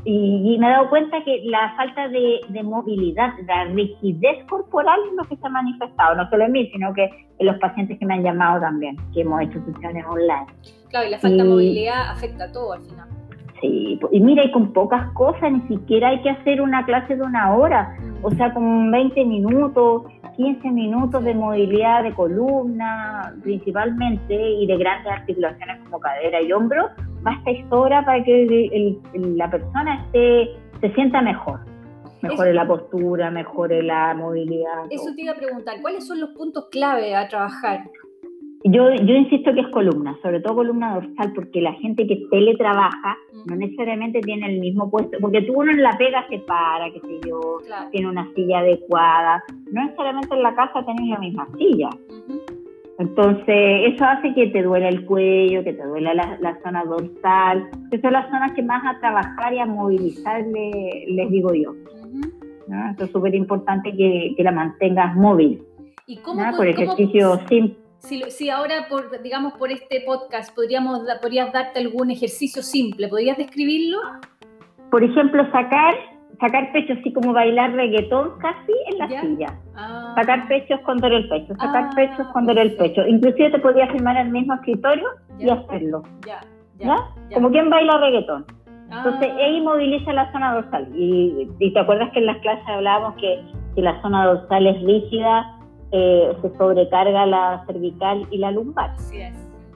Y, 0.04 0.58
me 0.60 0.68
he 0.68 0.70
dado 0.70 0.90
cuenta 0.90 1.24
que 1.24 1.42
la 1.46 1.74
falta 1.76 2.08
de, 2.08 2.64
movilidad, 2.64 3.34
la 3.46 3.66
rigidez 3.66 4.44
corporal 4.50 5.00
es 5.10 5.16
lo 5.16 5.24
que 5.26 5.36
se 5.36 5.46
ha 5.46 5.50
manifestado, 5.50 6.16
no 6.16 6.30
solo 6.30 6.46
en 6.46 6.52
mí, 6.54 6.70
sino 6.72 6.94
que 6.94 7.10
en 7.38 7.46
los 7.46 7.58
pacientes 7.58 8.00
que 8.00 8.06
me 8.06 8.16
han 8.16 8.24
llamado 8.24 8.62
también, 8.62 8.98
que 9.14 9.22
hemos 9.22 9.42
hecho 9.42 9.60
sesiones 9.66 10.06
online. 10.08 10.48
Claro, 10.90 11.08
y 11.08 11.12
la 11.12 11.20
falta 11.20 11.44
de 11.44 11.50
movilidad 11.50 12.10
afecta 12.10 12.46
a 12.46 12.52
todo 12.52 12.74
al 12.74 12.82
final. 12.82 13.08
Sí, 13.62 14.00
y 14.12 14.20
mira, 14.22 14.46
y 14.46 14.52
con 14.52 14.72
pocas 14.72 15.12
cosas, 15.14 15.52
ni 15.52 15.62
siquiera 15.68 16.10
hay 16.10 16.22
que 16.22 16.30
hacer 16.30 16.62
una 16.62 16.86
clase 16.86 17.18
de 17.18 17.22
una 17.22 17.54
hora, 17.54 17.94
mm. 18.00 18.26
o 18.26 18.32
sea, 18.32 18.54
con 18.54 18.90
20 18.90 19.26
minutos, 19.26 20.04
15 20.38 20.72
minutos 20.72 21.24
de 21.26 21.34
movilidad 21.36 22.04
de 22.04 22.14
columna 22.14 23.36
principalmente 23.44 24.34
y 24.34 24.66
de 24.66 24.78
grandes 24.78 25.12
articulaciones 25.12 25.80
como 25.84 26.00
cadera 26.00 26.42
y 26.42 26.54
hombro, 26.54 26.90
basta 27.22 27.52
hora 27.70 28.04
para 28.06 28.24
que 28.24 28.98
la 29.14 29.50
persona 29.50 30.06
esté, 30.06 30.56
se 30.82 30.94
sienta 30.94 31.22
mejor. 31.22 31.60
Mejore 32.22 32.54
la 32.54 32.68
postura, 32.68 33.32
mejore 33.32 33.82
la 33.82 34.14
movilidad. 34.14 34.86
Eso 34.90 35.14
te 35.16 35.22
iba 35.22 35.32
a 35.32 35.36
preguntar, 35.36 35.82
¿cuáles 35.82 36.06
son 36.06 36.20
los 36.20 36.32
puntos 36.32 36.68
clave 36.70 37.16
a 37.16 37.28
trabajar? 37.30 37.90
Yo, 38.66 38.94
yo 38.94 39.16
insisto 39.16 39.54
que 39.54 39.62
es 39.62 39.68
columna, 39.70 40.18
sobre 40.22 40.42
todo 40.42 40.56
columna 40.56 40.96
dorsal, 40.96 41.32
porque 41.34 41.62
la 41.62 41.72
gente 41.74 42.06
que 42.06 42.28
teletrabaja 42.30 43.18
no 43.46 43.56
necesariamente 43.56 44.20
tiene 44.20 44.48
el 44.48 44.60
mismo 44.60 44.92
puesto, 44.92 45.18
porque 45.22 45.44
tú 45.44 45.54
uno 45.56 45.72
en 45.72 45.82
la 45.82 45.98
pega 45.98 46.28
se 46.28 46.40
para, 46.40 46.92
qué 46.92 47.00
sé 47.00 47.20
yo, 47.26 47.40
tiene 47.92 48.10
una 48.10 48.30
silla 48.36 48.60
adecuada, 48.60 49.42
no 49.72 49.82
necesariamente 49.82 50.36
en 50.36 50.44
la 50.44 50.56
casa 50.56 50.86
tenés 50.86 51.08
la 51.08 51.20
misma 51.20 51.48
silla. 51.58 51.90
Entonces, 53.00 53.94
eso 53.94 54.04
hace 54.04 54.34
que 54.34 54.48
te 54.48 54.62
duele 54.62 54.90
el 54.90 55.06
cuello, 55.06 55.64
que 55.64 55.72
te 55.72 55.86
duele 55.86 56.14
la, 56.14 56.60
zona 56.62 56.84
dorsal, 56.84 57.70
que 57.90 58.00
son 58.02 58.12
las 58.12 58.30
zonas 58.30 58.52
que 58.52 58.62
más 58.62 58.84
a 58.86 59.00
trabajar 59.00 59.54
y 59.54 59.60
a 59.60 59.66
movilizar, 59.66 60.44
les 60.46 61.30
digo 61.32 61.54
yo. 61.54 61.74
Eso 62.94 63.06
es 63.06 63.12
súper 63.12 63.34
importante 63.36 63.96
que, 63.96 64.36
la 64.40 64.52
mantengas 64.52 65.16
móvil. 65.16 65.64
¿Y 66.08 66.18
cómo, 66.18 66.44
Por 66.58 66.68
ejercicio 66.68 67.40
simple. 67.48 67.78
Si, 68.00 68.22
si, 68.32 68.50
ahora, 68.50 68.88
por, 68.90 69.22
digamos, 69.22 69.54
por 69.54 69.72
este 69.72 70.02
podcast, 70.06 70.54
podríamos, 70.54 71.02
podrías 71.22 71.54
darte 71.54 71.80
algún 71.80 72.12
ejercicio 72.12 72.62
simple, 72.62 73.08
¿podrías 73.08 73.38
describirlo? 73.38 73.98
Por 74.92 75.06
ejemplo, 75.06 75.46
sacar 75.52 75.96
sacar 76.40 76.72
pecho 76.72 76.94
así 76.94 77.12
como 77.14 77.34
bailar 77.34 77.74
reggaetón 77.74 78.40
casi 78.40 78.74
en 78.88 78.98
la 78.98 79.08
silla. 79.22 79.48
Ah. 79.76 80.14
Sacar 80.16 80.48
pecho, 80.48 80.76
esconder 80.76 81.12
el 81.12 81.30
pecho, 81.30 81.54
sacar 81.56 81.86
ah, 81.86 81.96
pecho, 81.96 82.22
esconder 82.22 82.58
el 82.58 82.76
pecho. 82.76 83.06
Inclusive 83.06 83.52
te 83.52 83.60
podías 83.60 83.92
firmar 83.92 84.18
en 84.18 84.28
el 84.28 84.32
mismo 84.32 84.54
escritorio 84.56 85.08
y 85.38 85.50
hacerlo. 85.50 86.04
Ya, 86.26 86.42
ya, 86.78 86.96
Como 87.34 87.50
quien 87.52 87.70
baila 87.70 87.98
reggaetón. 87.98 88.46
Entonces 88.92 89.30
ah. 89.32 89.38
ahí 89.38 89.62
moviliza 89.62 90.14
la 90.14 90.32
zona 90.32 90.54
dorsal. 90.56 90.88
Y, 90.96 91.48
te 91.60 91.80
acuerdas 91.80 92.10
que 92.12 92.20
en 92.20 92.26
las 92.26 92.38
clases 92.38 92.68
hablábamos 92.68 93.16
que 93.16 93.44
si 93.76 93.82
la 93.82 94.02
zona 94.02 94.26
dorsal 94.26 94.68
es 94.68 94.82
rígida, 94.82 95.60
eh, 95.92 96.36
se 96.42 96.58
sobrecarga 96.58 97.26
la 97.26 97.64
cervical 97.68 98.26
y 98.32 98.38
la 98.38 98.52
lumbar. 98.52 98.92
Así 98.92 99.22
es. 99.22 99.34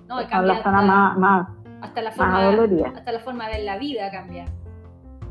No, 0.08 0.20
la 0.22 0.64
zona 0.64 0.82
más, 0.82 1.18
más, 1.18 1.48
hasta 1.82 2.02
la 2.02 2.12
forma, 2.12 2.50
Hasta 2.96 3.12
la 3.12 3.20
forma 3.20 3.50
de 3.50 3.64
la 3.64 3.78
vida 3.78 4.12
cambia 4.12 4.46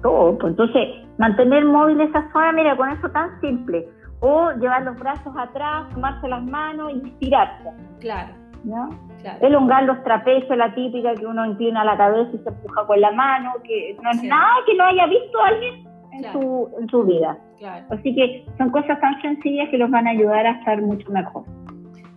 todo. 0.02 0.38
Pues 0.38 0.50
entonces, 0.50 0.88
mantener 1.18 1.64
móvil 1.64 2.00
esa 2.00 2.30
zona, 2.32 2.52
mira, 2.52 2.76
con 2.76 2.90
eso 2.90 3.08
tan 3.10 3.40
simple. 3.40 3.88
O 4.20 4.52
llevar 4.52 4.82
los 4.82 4.98
brazos 4.98 5.34
atrás, 5.36 5.88
tomarse 5.94 6.28
las 6.28 6.42
manos 6.44 6.92
y 6.92 7.08
estirarse. 7.08 7.70
Claro. 8.00 8.34
¿no? 8.64 8.90
Claro. 9.20 9.46
Elongar 9.46 9.84
los 9.84 10.02
trapecios, 10.04 10.56
la 10.56 10.74
típica 10.74 11.14
que 11.14 11.26
uno 11.26 11.44
inclina 11.46 11.84
la 11.84 11.96
cabeza 11.96 12.30
y 12.32 12.38
se 12.38 12.48
empuja 12.48 12.86
con 12.86 13.00
la 13.00 13.12
mano, 13.12 13.52
que 13.64 13.96
no 14.02 14.10
es 14.10 14.22
nada 14.22 14.52
que 14.66 14.74
no 14.74 14.84
haya 14.84 15.06
visto 15.06 15.42
alguien 15.42 15.88
en, 16.12 16.32
su, 16.32 16.70
en 16.80 16.88
su 16.88 17.02
vida. 17.04 17.38
Claro. 17.58 17.86
Así 17.90 18.14
que 18.14 18.46
son 18.58 18.70
cosas 18.70 19.00
tan 19.00 19.20
sencillas 19.22 19.68
que 19.70 19.78
los 19.78 19.90
van 19.90 20.06
a 20.06 20.10
ayudar 20.10 20.46
a 20.46 20.52
estar 20.52 20.80
mucho 20.82 21.10
mejor. 21.10 21.44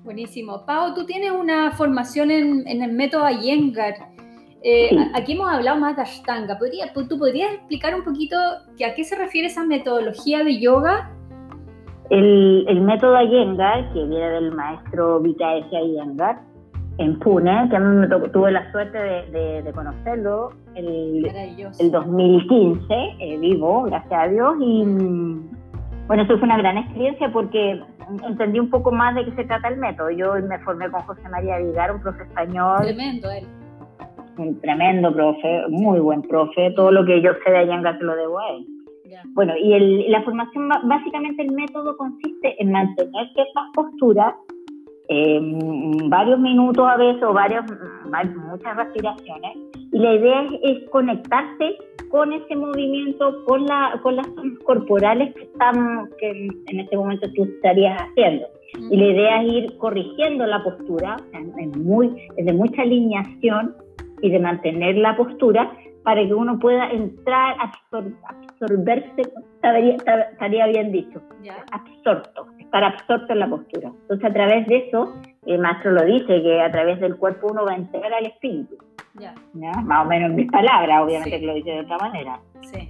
Buenísimo. 0.04 0.66
Pau, 0.66 0.94
tú 0.94 1.06
tienes 1.06 1.32
una 1.32 1.72
formación 1.72 2.30
en, 2.30 2.68
en 2.68 2.84
el 2.84 2.94
método 2.94 3.28
Iyengar. 3.30 3.96
Eh, 4.68 4.90
aquí 5.14 5.34
hemos 5.34 5.48
hablado 5.48 5.80
más 5.80 5.96
de 5.96 6.02
Ashtanga. 6.02 6.58
¿Podría, 6.58 6.92
¿Tú 6.92 7.20
podrías 7.20 7.54
explicar 7.54 7.94
un 7.94 8.04
poquito 8.04 8.36
a 8.36 8.96
qué 8.96 9.04
se 9.04 9.16
refiere 9.16 9.46
esa 9.48 9.64
metodología 9.64 10.44
de 10.44 10.60
yoga? 10.60 11.12
El, 12.10 12.82
método 12.82 13.22
Iyengar, 13.22 13.94
que 13.94 14.04
viene 14.04 14.28
del 14.28 14.52
maestro 14.54 15.20
Vikaesha 15.20 15.82
Iyengar, 15.82 16.42
en 16.98 17.20
Pune, 17.20 17.68
que 17.70 17.76
a 17.76 17.80
mí 17.80 17.96
me 17.96 18.08
tuve 18.08 18.52
la 18.52 18.72
suerte 18.72 18.98
de, 18.98 19.72
conocerlo 19.72 20.50
el, 20.74 21.28
el 21.80 21.92
2015, 21.92 22.86
eh, 23.20 23.38
vivo, 23.38 23.84
gracias 23.84 24.20
a 24.20 24.28
Dios, 24.30 24.56
y 24.62 24.84
bueno, 26.08 26.24
eso 26.24 26.38
fue 26.40 26.46
una 26.46 26.58
gran 26.58 26.78
experiencia 26.80 27.32
porque 27.32 27.84
entendí 28.28 28.60
un 28.60 28.70
poco 28.72 28.92
más 28.92 29.14
de 29.14 29.26
qué 29.26 29.32
se 29.36 29.44
trata 29.46 29.68
el 29.68 29.78
método. 29.78 30.10
Yo 30.12 30.34
me 30.36 30.58
formé 30.60 30.90
con 30.90 31.02
José 31.02 31.28
María 31.30 31.58
Vigar, 31.58 31.94
un 31.94 32.02
profe 32.02 32.24
español. 32.24 32.78
Tremendo 32.82 33.30
él. 33.32 33.46
Un 34.38 34.60
tremendo 34.62 35.14
profe, 35.14 35.64
muy 35.70 36.00
buen 36.00 36.22
profe. 36.24 36.72
Todo 36.72 36.92
lo 36.92 37.06
que 37.06 37.22
yo 37.22 37.32
sé 37.44 37.52
de 37.52 37.58
Ayenga 37.58 37.98
se 37.98 38.04
lo 38.04 38.16
debo 38.16 38.40
a 38.40 38.50
él. 38.50 38.66
Bueno, 39.34 39.54
y 39.58 39.74
el, 39.74 40.12
la 40.12 40.24
formación, 40.24 40.70
básicamente 40.84 41.44
el 41.44 41.52
método 41.52 41.96
consiste 41.98 42.62
en 42.62 42.72
mantener 42.72 43.28
ciertas 43.34 43.64
posturas 43.74 44.34
eh, 45.08 45.40
varios 46.10 46.40
minutos 46.40 46.86
a 46.88 46.98
veces 46.98 47.22
o 47.24 47.34
varios, 47.34 47.64
muchas 48.50 48.76
respiraciones. 48.76 49.58
Y 49.92 50.00
la 50.00 50.14
idea 50.16 50.48
es, 50.64 50.90
conectarse 50.90 51.78
con 52.10 52.34
ese 52.34 52.56
movimiento, 52.56 53.44
con, 53.46 53.66
la, 53.66 54.00
con 54.02 54.16
las 54.16 54.28
corporales 54.64 55.34
que, 55.36 55.44
están, 55.44 56.10
que 56.20 56.50
en 56.68 56.80
este 56.80 56.98
momento 56.98 57.28
tú 57.36 57.44
estarías 57.44 58.02
haciendo. 58.02 58.48
Y 58.90 58.98
la 58.98 59.06
idea 59.06 59.44
es 59.44 59.54
ir 59.54 59.78
corrigiendo 59.78 60.46
la 60.46 60.64
postura, 60.64 61.18
es, 61.34 61.78
muy, 61.78 62.28
es 62.36 62.46
de 62.46 62.54
mucha 62.54 62.82
alineación 62.82 63.76
y 64.22 64.30
de 64.30 64.40
mantener 64.40 64.98
la 64.98 65.16
postura 65.16 65.72
para 66.04 66.24
que 66.26 66.34
uno 66.34 66.60
pueda 66.60 66.90
entrar, 66.92 67.56
absorberse, 67.90 69.24
estaría, 69.62 70.68
bien 70.68 70.92
dicho, 70.92 71.22
absorto, 71.72 72.48
estar 72.60 72.84
absorto 72.84 73.34
en 73.34 73.40
la 73.40 73.50
postura. 73.50 73.92
Entonces, 74.02 74.30
a 74.30 74.34
través 74.34 74.68
de 74.68 74.78
eso, 74.88 75.16
el 75.48 75.60
maestro 75.60 75.92
lo 75.92 76.06
dice, 76.06 76.44
que 76.44 76.62
a 76.62 76.72
través 76.72 77.00
del 77.00 77.18
cuerpo 77.18 77.48
uno 77.52 77.66
va 77.66 77.72
a 77.72 77.78
entrar 77.78 78.14
al 78.14 78.28
espíritu. 78.28 78.78
Más 79.54 80.06
o 80.06 80.08
menos 80.08 80.30
en 80.30 80.36
mis 80.36 80.52
palabras, 80.52 81.02
obviamente 81.02 81.40
que 81.40 81.46
lo 81.46 81.54
dice 81.54 81.72
de 81.72 81.80
otra 81.82 81.98
manera. 81.98 82.40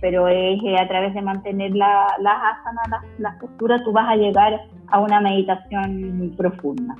Pero 0.01 0.27
es 0.27 0.60
a 0.79 0.88
través 0.88 1.13
de 1.13 1.22
mantener 1.22 1.75
las 1.75 2.17
asanas, 2.17 3.03
las, 3.20 3.36
posturas, 3.38 3.84
tú 3.84 3.91
vas 3.91 4.10
a 4.10 4.15
llegar 4.15 4.60
a 4.88 5.00
una 5.00 5.22
meditación 5.22 6.34
profunda. 6.36 6.96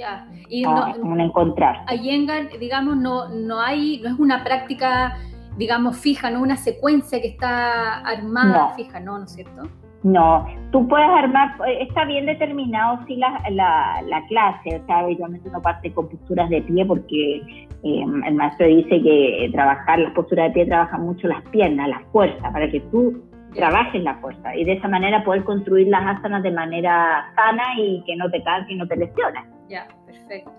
Ya. 0.00 0.26
Y 0.48 0.62
no, 0.62 0.94
un 1.02 1.20
encontrar. 1.20 1.84
Ayengar, 1.86 2.48
digamos, 2.58 2.96
no, 2.96 3.28
no 3.28 3.60
hay, 3.60 4.00
no 4.00 4.08
es 4.08 4.18
una 4.18 4.42
práctica 4.42 5.14
digamos, 5.60 5.98
fija, 5.98 6.30
no 6.30 6.40
una 6.40 6.56
secuencia 6.56 7.20
que 7.20 7.28
está 7.28 7.98
armada 7.98 8.70
fija, 8.76 8.98
¿no? 8.98 9.18
¿No 9.18 9.24
es 9.24 9.32
cierto? 9.32 9.62
No, 10.02 10.46
tú 10.72 10.88
puedes 10.88 11.10
armar, 11.10 11.54
está 11.80 12.06
bien 12.06 12.24
determinado 12.24 13.00
sí 13.06 13.16
la, 13.16 13.38
la, 13.50 14.22
clase, 14.28 14.80
o 14.80 14.86
sea, 14.86 15.00
habitualmente 15.00 15.50
uno 15.50 15.60
parte 15.60 15.92
con 15.92 16.08
posturas 16.08 16.48
de 16.48 16.62
pie 16.62 16.86
porque 16.86 17.36
eh, 17.82 18.04
el 18.26 18.34
maestro 18.34 18.66
dice 18.66 19.02
que 19.02 19.50
trabajar 19.52 19.98
las 19.98 20.14
posturas 20.14 20.46
de 20.48 20.52
pie 20.52 20.66
trabaja 20.66 20.96
mucho 20.96 21.28
las 21.28 21.42
piernas, 21.50 21.90
la 21.90 22.00
fuerza, 22.12 22.50
para 22.50 22.70
que 22.70 22.80
tú 22.90 23.22
trabajes 23.54 24.02
la 24.02 24.14
fuerza 24.20 24.56
y 24.56 24.64
de 24.64 24.74
esa 24.74 24.88
manera 24.88 25.22
poder 25.22 25.44
construir 25.44 25.88
las 25.88 26.16
asanas 26.16 26.42
de 26.42 26.52
manera 26.52 27.30
sana 27.36 27.64
y 27.76 28.02
que 28.06 28.16
no 28.16 28.30
te 28.30 28.42
canses 28.42 28.70
y 28.70 28.76
no 28.76 28.86
te 28.86 28.96
lesiones. 28.96 29.59
Ya, 29.70 29.86
perfecto. 30.04 30.50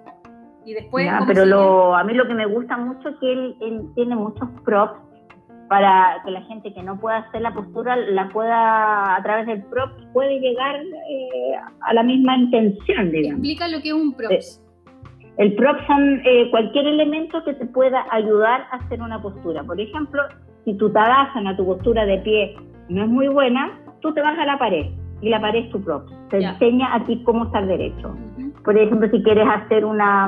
Y 0.66 0.74
después, 0.74 1.10
pero 1.28 1.46
lo, 1.46 1.96
a 1.96 2.04
mí 2.04 2.14
lo 2.14 2.28
que 2.28 2.34
me 2.34 2.46
gusta 2.46 2.78
mucho 2.78 3.10
es 3.10 3.16
que 3.20 3.34
él, 3.34 3.56
él, 3.62 3.82
tiene 3.96 4.16
muchos 4.16 4.48
props 4.64 5.00
para 5.68 6.22
que 6.24 6.32
la 6.32 6.42
gente 6.44 6.74
que 6.74 6.82
no 6.84 7.00
pueda 7.00 7.18
hacer 7.18 7.42
la 7.42 7.54
postura 7.54 7.96
la 7.96 8.30
pueda, 8.30 9.16
a 9.16 9.24
través 9.24 9.48
del 9.48 9.64
prop, 9.64 9.90
puede 10.14 10.40
llegar 10.40 10.76
eh, 10.76 11.56
a 11.82 11.94
la 11.94 12.04
misma 12.04 12.38
intención, 12.38 13.12
digamos. 13.12 13.40
Explica 13.40 13.68
lo 13.68 13.82
que 13.82 13.90
es 13.90 13.94
un 13.94 14.14
prop. 14.14 14.32
Eh, 14.32 14.40
el 15.38 15.56
prop 15.56 15.78
son 15.88 16.22
eh, 16.26 16.50
cualquier 16.52 16.88
elemento 16.88 17.44
que 17.44 17.54
te 17.54 17.66
pueda 17.66 18.06
ayudar 18.12 18.68
a 18.72 18.78
hacer 18.78 19.02
una 19.02 19.22
postura. 19.22 19.64
Por 19.64 19.80
ejemplo, 19.80 20.22
si 20.66 20.74
tu 20.76 20.92
tadasana, 20.92 21.58
tu 21.58 21.66
postura 21.66 22.06
de 22.06 22.20
pie, 22.20 22.56
no 22.90 23.04
es 23.04 23.10
muy 23.10 23.28
buena, 23.30 23.80
tú 24.02 24.14
te 24.14 24.22
vas 24.22 24.38
a 24.38 24.46
la 24.46 24.60
pared 24.60 24.88
y 25.22 25.30
la 25.30 25.42
pared 25.42 25.66
es 25.66 25.72
tu 25.72 25.82
prop. 25.82 26.08
Te 26.30 26.44
enseña 26.44 26.94
a 26.94 27.06
ti 27.06 27.22
cómo 27.24 27.46
estar 27.46 27.66
derecho. 27.66 28.16
Por 28.64 28.78
ejemplo, 28.78 29.10
si 29.10 29.24
quieres 29.24 29.48
hacer 29.48 29.86
una, 29.86 30.28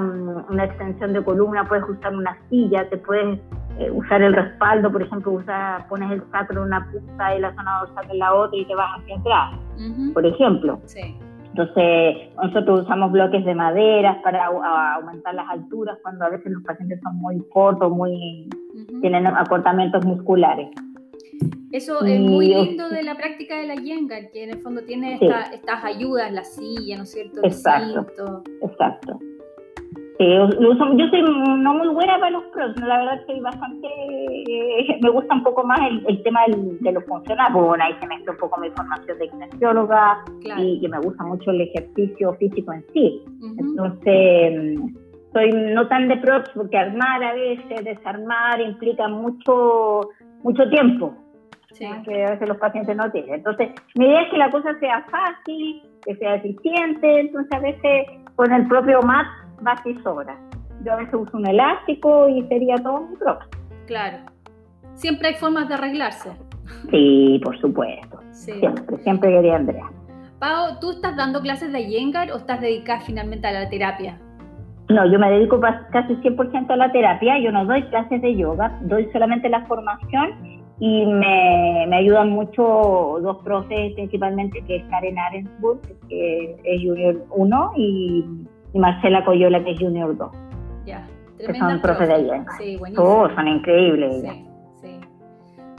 una 0.49 0.63
extensión 0.63 1.13
de 1.13 1.23
columna, 1.23 1.67
puedes 1.67 1.87
usar 1.87 2.15
una 2.15 2.37
silla, 2.49 2.89
te 2.89 2.97
puedes 2.97 3.39
eh, 3.79 3.91
usar 3.91 4.21
el 4.21 4.33
respaldo, 4.33 4.91
por 4.91 5.01
ejemplo, 5.01 5.33
usar, 5.33 5.87
pones 5.87 6.11
el 6.11 6.23
sacro 6.31 6.61
en 6.61 6.67
una 6.67 6.87
punta 6.91 7.35
y 7.35 7.41
la 7.41 7.53
zona 7.55 7.79
dorsal 7.79 8.11
en 8.11 8.19
la 8.19 8.33
otra 8.33 8.57
y 8.57 8.65
te 8.65 8.75
vas 8.75 8.99
hacia 8.99 9.17
atrás, 9.17 9.59
por 10.13 10.25
ejemplo. 10.25 10.79
Sí. 10.85 11.15
Entonces, 11.45 12.33
nosotros 12.35 12.81
usamos 12.81 13.11
bloques 13.11 13.45
de 13.45 13.53
madera 13.53 14.19
para 14.23 14.47
aumentar 14.95 15.35
las 15.35 15.47
alturas 15.49 15.97
cuando 16.01 16.25
a 16.25 16.29
veces 16.29 16.51
los 16.51 16.63
pacientes 16.63 16.99
son 17.03 17.17
muy 17.17 17.39
cortos, 17.49 17.91
muy 17.91 18.49
tienen 19.01 19.27
acortamientos 19.27 20.03
musculares. 20.03 20.69
Eso 21.73 22.05
es 22.05 22.19
muy 22.19 22.49
lindo 22.53 22.87
de 22.87 23.01
la 23.01 23.15
práctica 23.15 23.57
de 23.57 23.65
la 23.65 23.73
Yengar, 23.73 24.29
que 24.31 24.43
en 24.43 24.51
el 24.51 24.59
fondo 24.59 24.83
tiene 24.83 25.15
estas 25.15 25.83
ayudas, 25.83 26.31
la 26.31 26.43
silla, 26.43 26.97
¿no 26.97 27.03
es 27.03 27.11
cierto? 27.11 27.41
exacto, 27.43 28.43
exacto. 28.61 29.19
yo 30.19 31.07
soy 31.09 31.21
no 31.57 31.73
muy 31.73 31.87
buena 31.87 32.19
para 32.19 32.29
los 32.29 32.43
pros, 32.53 32.79
la 32.79 32.99
verdad 32.99 33.25
que 33.25 33.41
bastante, 33.41 33.87
eh, 33.87 34.99
me 35.01 35.09
gusta 35.09 35.33
un 35.33 35.41
poco 35.41 35.63
más 35.63 35.79
el, 36.07 36.21
tema 36.21 36.41
de 36.47 36.91
lo 36.91 37.01
funcional, 37.01 37.51
bueno, 37.51 37.83
ahí 37.83 37.95
se 37.99 38.05
mezcla 38.05 38.33
un 38.33 38.37
poco 38.37 38.61
mi 38.61 38.69
formación 38.69 39.17
de 39.17 39.29
kinesióloga 39.29 40.23
y 40.59 40.79
que 40.79 40.87
me 40.87 40.99
gusta 40.99 41.23
mucho 41.23 41.49
el 41.49 41.61
ejercicio 41.61 42.35
físico 42.35 42.71
en 42.71 42.85
sí. 42.93 43.25
Entonces, 43.57 44.79
soy 45.33 45.51
no 45.73 45.87
tan 45.87 46.07
de 46.07 46.17
props 46.17 46.51
porque 46.53 46.77
armar 46.77 47.23
a 47.23 47.33
veces, 47.33 47.83
desarmar 47.83 48.61
implica 48.61 49.07
mucho, 49.07 50.01
mucho 50.43 50.69
tiempo 50.69 51.15
que 51.77 52.25
a 52.25 52.31
veces 52.31 52.47
los 52.47 52.57
pacientes 52.57 52.95
no 52.95 53.09
tienen. 53.11 53.35
Entonces, 53.35 53.69
mi 53.95 54.05
idea 54.05 54.21
es 54.21 54.31
que 54.31 54.37
la 54.37 54.49
cosa 54.49 54.77
sea 54.79 55.05
fácil, 55.09 55.83
que 56.05 56.15
sea 56.15 56.35
eficiente, 56.35 57.19
entonces 57.19 57.51
a 57.53 57.59
veces 57.59 58.07
con 58.35 58.51
el 58.51 58.67
propio 58.67 59.01
mat 59.01 59.27
va 59.65 59.75
y 59.85 59.95
sobra. 60.03 60.37
Yo 60.83 60.93
a 60.93 60.97
veces 60.97 61.13
uso 61.13 61.37
un 61.37 61.47
elástico 61.47 62.27
y 62.29 62.43
sería 62.47 62.75
todo 62.75 63.01
un 63.01 63.17
propio. 63.17 63.47
Claro. 63.87 64.17
Siempre 64.95 65.29
hay 65.29 65.35
formas 65.35 65.67
de 65.69 65.75
arreglarse. 65.75 66.31
Sí, 66.89 67.41
por 67.43 67.57
supuesto. 67.59 68.19
Siempre, 68.31 68.97
siempre 68.99 69.29
quería 69.29 69.55
Andrea. 69.55 69.89
Pau, 70.39 70.79
¿tú 70.79 70.91
estás 70.91 71.15
dando 71.15 71.41
clases 71.41 71.71
de 71.71 71.87
Yengar 71.87 72.31
o 72.31 72.37
estás 72.37 72.59
dedicada 72.59 72.99
finalmente 73.01 73.47
a 73.47 73.51
la 73.51 73.69
terapia? 73.69 74.19
No, 74.89 75.09
yo 75.09 75.17
me 75.17 75.31
dedico 75.31 75.59
casi 75.91 76.15
100% 76.15 76.69
a 76.69 76.75
la 76.75 76.91
terapia. 76.91 77.39
Yo 77.39 77.51
no 77.51 77.65
doy 77.65 77.83
clases 77.83 78.21
de 78.21 78.35
yoga, 78.35 78.77
doy 78.81 79.09
solamente 79.13 79.47
la 79.47 79.65
formación 79.65 80.62
y 80.79 81.05
me, 81.05 81.85
me, 81.87 81.95
ayudan 81.95 82.31
mucho 82.31 83.19
dos 83.21 83.37
profes 83.43 83.93
principalmente, 83.93 84.63
que 84.65 84.77
es 84.77 84.83
Karen 84.89 85.17
Arensburg, 85.17 85.81
que 86.09 86.55
es 86.63 86.81
Junior 86.81 87.25
1, 87.29 87.71
y, 87.77 88.25
Marcela 88.73 89.23
Coyola, 89.23 89.63
que 89.63 89.71
es 89.71 89.79
Junior 89.79 90.17
2. 90.17 90.31
Ya, 90.85 91.07
que 91.37 91.53
son 91.53 91.79
profes 91.79 92.07
de 92.07 92.15
ella. 92.15 92.45
Sí, 92.57 92.75
buenísimo. 92.77 93.29
son 93.35 93.47
increíbles. 93.47 94.23
Sí, 94.23 94.45
sí. 94.81 94.99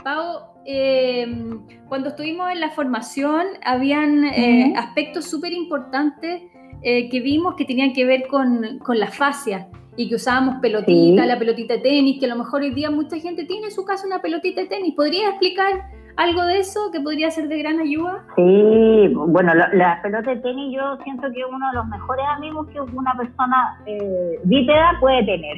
Pau, 0.01 0.39
em, 0.65 1.59
cuando 1.89 2.09
estuvimos 2.09 2.49
en 2.51 2.61
la 2.61 2.69
formación, 2.69 3.43
habían 3.65 4.23
eh, 4.23 4.73
aspectos 4.77 5.25
súper 5.25 5.51
importantes 5.51 6.41
eh, 6.83 7.09
que 7.09 7.19
vimos 7.19 7.55
que 7.55 7.65
tenían 7.65 7.91
que 7.91 8.05
ver 8.05 8.27
con, 8.27 8.79
con 8.79 8.97
la 8.97 9.07
fascia 9.07 9.67
y 9.97 10.09
que 10.09 10.15
usábamos 10.15 10.55
pelotita, 10.61 11.25
la 11.25 11.39
pelotita 11.39 11.75
de 11.75 11.79
tenis, 11.81 12.19
que 12.19 12.25
a 12.25 12.29
lo 12.29 12.37
mejor 12.37 12.61
hoy 12.61 12.71
día 12.71 12.91
mucha 12.91 13.17
gente 13.17 13.45
tiene 13.45 13.67
en 13.67 13.71
su 13.71 13.85
casa 13.85 14.07
una 14.07 14.21
pelotita 14.21 14.61
de 14.61 14.67
tenis. 14.67 14.95
¿Podría 14.95 15.29
explicar 15.29 15.83
algo 16.17 16.43
de 16.43 16.59
eso 16.59 16.91
que 16.91 16.99
podría 16.99 17.31
ser 17.31 17.47
de 17.47 17.59
gran 17.59 17.79
ayuda? 17.79 18.25
Sí, 18.35 19.13
bueno, 19.15 19.53
la, 19.53 19.99
pelota 20.01 20.31
de 20.31 20.41
tenis 20.41 20.75
yo 20.75 20.97
siento 21.03 21.31
que 21.33 21.39
es 21.39 21.45
uno 21.49 21.67
de 21.69 21.75
los 21.75 21.87
mejores 21.87 22.25
amigos 22.35 22.67
que 22.67 22.79
una 22.79 23.15
persona 23.15 23.81
eh, 23.85 24.39
bípeda 24.43 24.97
puede 24.99 25.25
tener, 25.25 25.57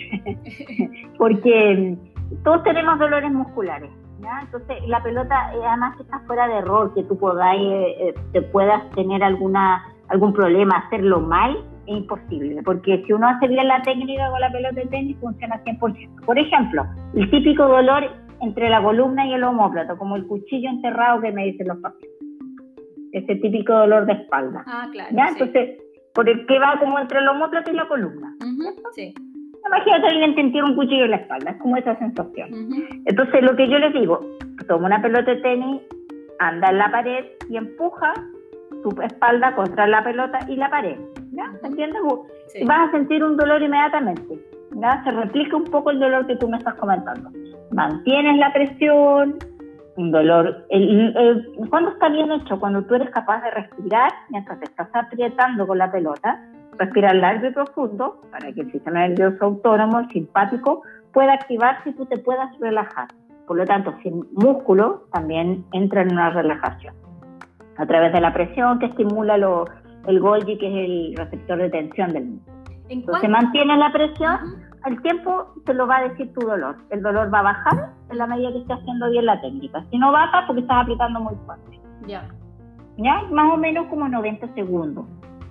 porque 1.17 1.98
todos 2.44 2.63
tenemos 2.63 3.00
dolores 3.00 3.32
musculares. 3.32 3.89
¿ya? 4.20 4.41
Entonces, 4.41 4.77
la 4.88 5.01
pelota, 5.01 5.53
eh, 5.53 5.60
además 5.67 5.96
que 5.98 6.03
está 6.03 6.20
fuera 6.22 6.48
de 6.48 6.62
rol, 6.62 6.94
que 6.94 7.03
tú 7.03 7.17
podáis, 7.17 7.62
eh, 7.62 8.15
te 8.34 8.41
puedas 8.41 8.89
tener 8.91 9.24
alguna 9.24 9.84
algún 10.10 10.34
problema, 10.34 10.77
hacerlo 10.77 11.20
mal, 11.20 11.58
imposible, 11.88 12.62
porque 12.63 13.03
si 13.06 13.13
uno 13.13 13.27
hace 13.27 13.48
bien 13.48 13.67
la 13.67 13.82
técnica 13.82 14.29
con 14.29 14.39
la 14.39 14.51
pelota 14.51 14.75
de 14.75 14.88
tenis, 14.88 15.17
funciona 15.20 15.62
100%. 15.63 16.25
Por 16.25 16.38
ejemplo, 16.38 16.86
el 17.15 17.29
típico 17.29 17.67
dolor 17.67 18.10
entre 18.41 18.70
la 18.70 18.82
columna 18.84 19.25
y 19.25 19.34
el 19.34 19.44
homóplato, 19.44 19.98
como 19.98 20.15
el 20.15 20.27
cuchillo 20.27 20.70
enterrado 20.70 21.22
que 21.22 21.32
me 21.32 21.46
dicen 21.46 21.67
los 21.67 21.77
pacientes. 21.79 22.10
Ese 23.13 23.36
típico 23.36 23.74
dolor 23.74 24.06
de 24.06 24.13
espalda. 24.13 24.63
Ah, 24.67 24.88
claro. 24.91 25.10
¿Ya? 25.15 25.29
Entonces, 25.29 25.79
por 26.13 26.29
el 26.29 26.46
que 26.46 26.60
va 26.60 26.77
como 26.79 27.00
entre 27.00 27.20
el 27.20 27.27
homóplato 27.27 27.72
y 27.72 27.75
la 27.75 27.88
columna. 27.88 28.36
sí. 28.94 29.13
Imagínate 29.65 30.08
alguien 30.08 30.36
te 30.36 30.41
entierra 30.41 30.70
un 30.70 30.75
cuchillo 30.75 31.06
en 31.06 31.12
la 31.12 31.17
espalda, 31.17 31.51
es 31.51 31.58
como 31.58 31.75
esa 31.75 31.98
sensación. 32.00 32.50
Entonces, 33.06 33.41
lo 33.44 33.56
que 33.58 33.67
yo 33.67 33.77
les 33.79 33.94
digo, 33.94 34.22
toma 34.65 34.88
una 34.88 35.01
pelota 35.01 35.29
de 35.29 35.41
tenis, 35.41 35.82
anda 36.39 36.70
en 36.70 36.77
la 36.77 36.89
pared 36.89 37.25
y 37.50 37.58
empuja 37.58 38.13
tu 38.84 39.01
espalda 39.01 39.56
contra 39.56 39.88
la 39.88 40.03
pelota 40.03 40.39
y 40.48 40.56
la 40.56 40.70
pared. 40.70 40.98
¿Ya? 41.38 41.51
¿Entiendes? 41.63 42.01
Vas 42.65 42.89
a 42.89 42.91
sentir 42.91 43.24
un 43.24 43.38
dolor 43.38 43.62
inmediatamente, 43.62 44.39
¿ya? 44.75 45.03
Se 45.03 45.12
replica 45.12 45.56
un 45.56 45.65
poco 45.65 45.91
el 45.91 46.00
dolor 46.00 46.25
que 46.27 46.36
tú 46.36 46.50
me 46.50 46.58
estás 46.58 46.75
comentando. 46.75 47.29
Mantienes 47.72 48.38
la 48.38 48.51
presión, 48.51 49.38
un 49.98 50.12
dolor. 50.12 50.65
El, 50.70 51.46
cuando 51.70 51.91
está 51.91 52.10
bien 52.10 52.32
hecho, 52.32 52.60
cuando 52.60 52.84
tú 52.84 52.96
eres 52.96 53.10
capaz 53.12 53.41
de 53.44 53.51
respirar 53.51 54.12
mientras 54.29 54.60
te 54.60 54.65
estás 54.65 54.89
apretando 54.94 55.67
con 55.67 55.77
la 55.77 55.91
pelota, 55.91 56.39
respirar 56.77 57.15
largo 57.15 57.48
y 57.48 57.51
profundo 57.51 58.22
para 58.32 58.51
que 58.51 58.62
el 58.62 58.72
sistema 58.72 59.08
nervioso 59.08 59.46
autónomo, 59.46 60.00
el 60.00 60.10
simpático, 60.10 60.82
pueda 61.13 61.34
activarse 61.34 61.89
y 61.89 61.94
tú 61.94 62.06
te 62.06 62.17
puedas 62.20 62.58
relajar. 62.60 63.08
Por 63.48 63.58
lo 63.58 63.65
tanto, 63.65 63.94
sin 64.03 64.25
músculo 64.34 65.08
también 65.12 65.65
entra 65.72 66.01
en 66.01 66.12
una 66.12 66.29
relajación. 66.29 66.94
A 67.77 67.86
través 67.86 68.12
de 68.12 68.22
la 68.22 68.34
presión 68.34 68.79
que 68.79 68.88
estimula 68.88 69.38
el 70.07 70.19
Golgi, 70.19 70.57
que 70.57 70.67
es 70.67 70.89
el 70.89 71.15
receptor 71.15 71.57
de 71.59 71.69
tensión 71.69 72.13
del 72.13 72.25
músculo. 72.25 72.57
Entonces, 72.89 73.29
mantiene 73.29 73.77
la 73.77 73.91
presión, 73.91 74.37
el 74.85 75.01
tiempo 75.01 75.53
te 75.65 75.73
lo 75.73 75.87
va 75.87 75.97
a 75.97 76.07
decir 76.07 76.33
tu 76.33 76.45
dolor. 76.45 76.77
El 76.89 77.01
dolor 77.01 77.33
va 77.33 77.39
a 77.39 77.43
bajar 77.43 77.89
en 78.09 78.17
la 78.17 78.27
medida 78.27 78.51
que 78.51 78.59
estés 78.59 78.77
haciendo 78.77 79.09
bien 79.11 79.25
la 79.25 79.41
técnica. 79.41 79.85
Si 79.91 79.97
no 79.97 80.11
baja, 80.11 80.45
porque 80.47 80.61
estás 80.61 80.83
apretando 80.83 81.19
muy 81.19 81.35
fuerte. 81.45 81.79
Ya. 82.07 82.25
¿Ya? 82.97 83.23
Más 83.29 83.53
o 83.53 83.57
menos 83.57 83.87
como 83.87 84.07
90 84.07 84.53
segundos. 84.53 85.05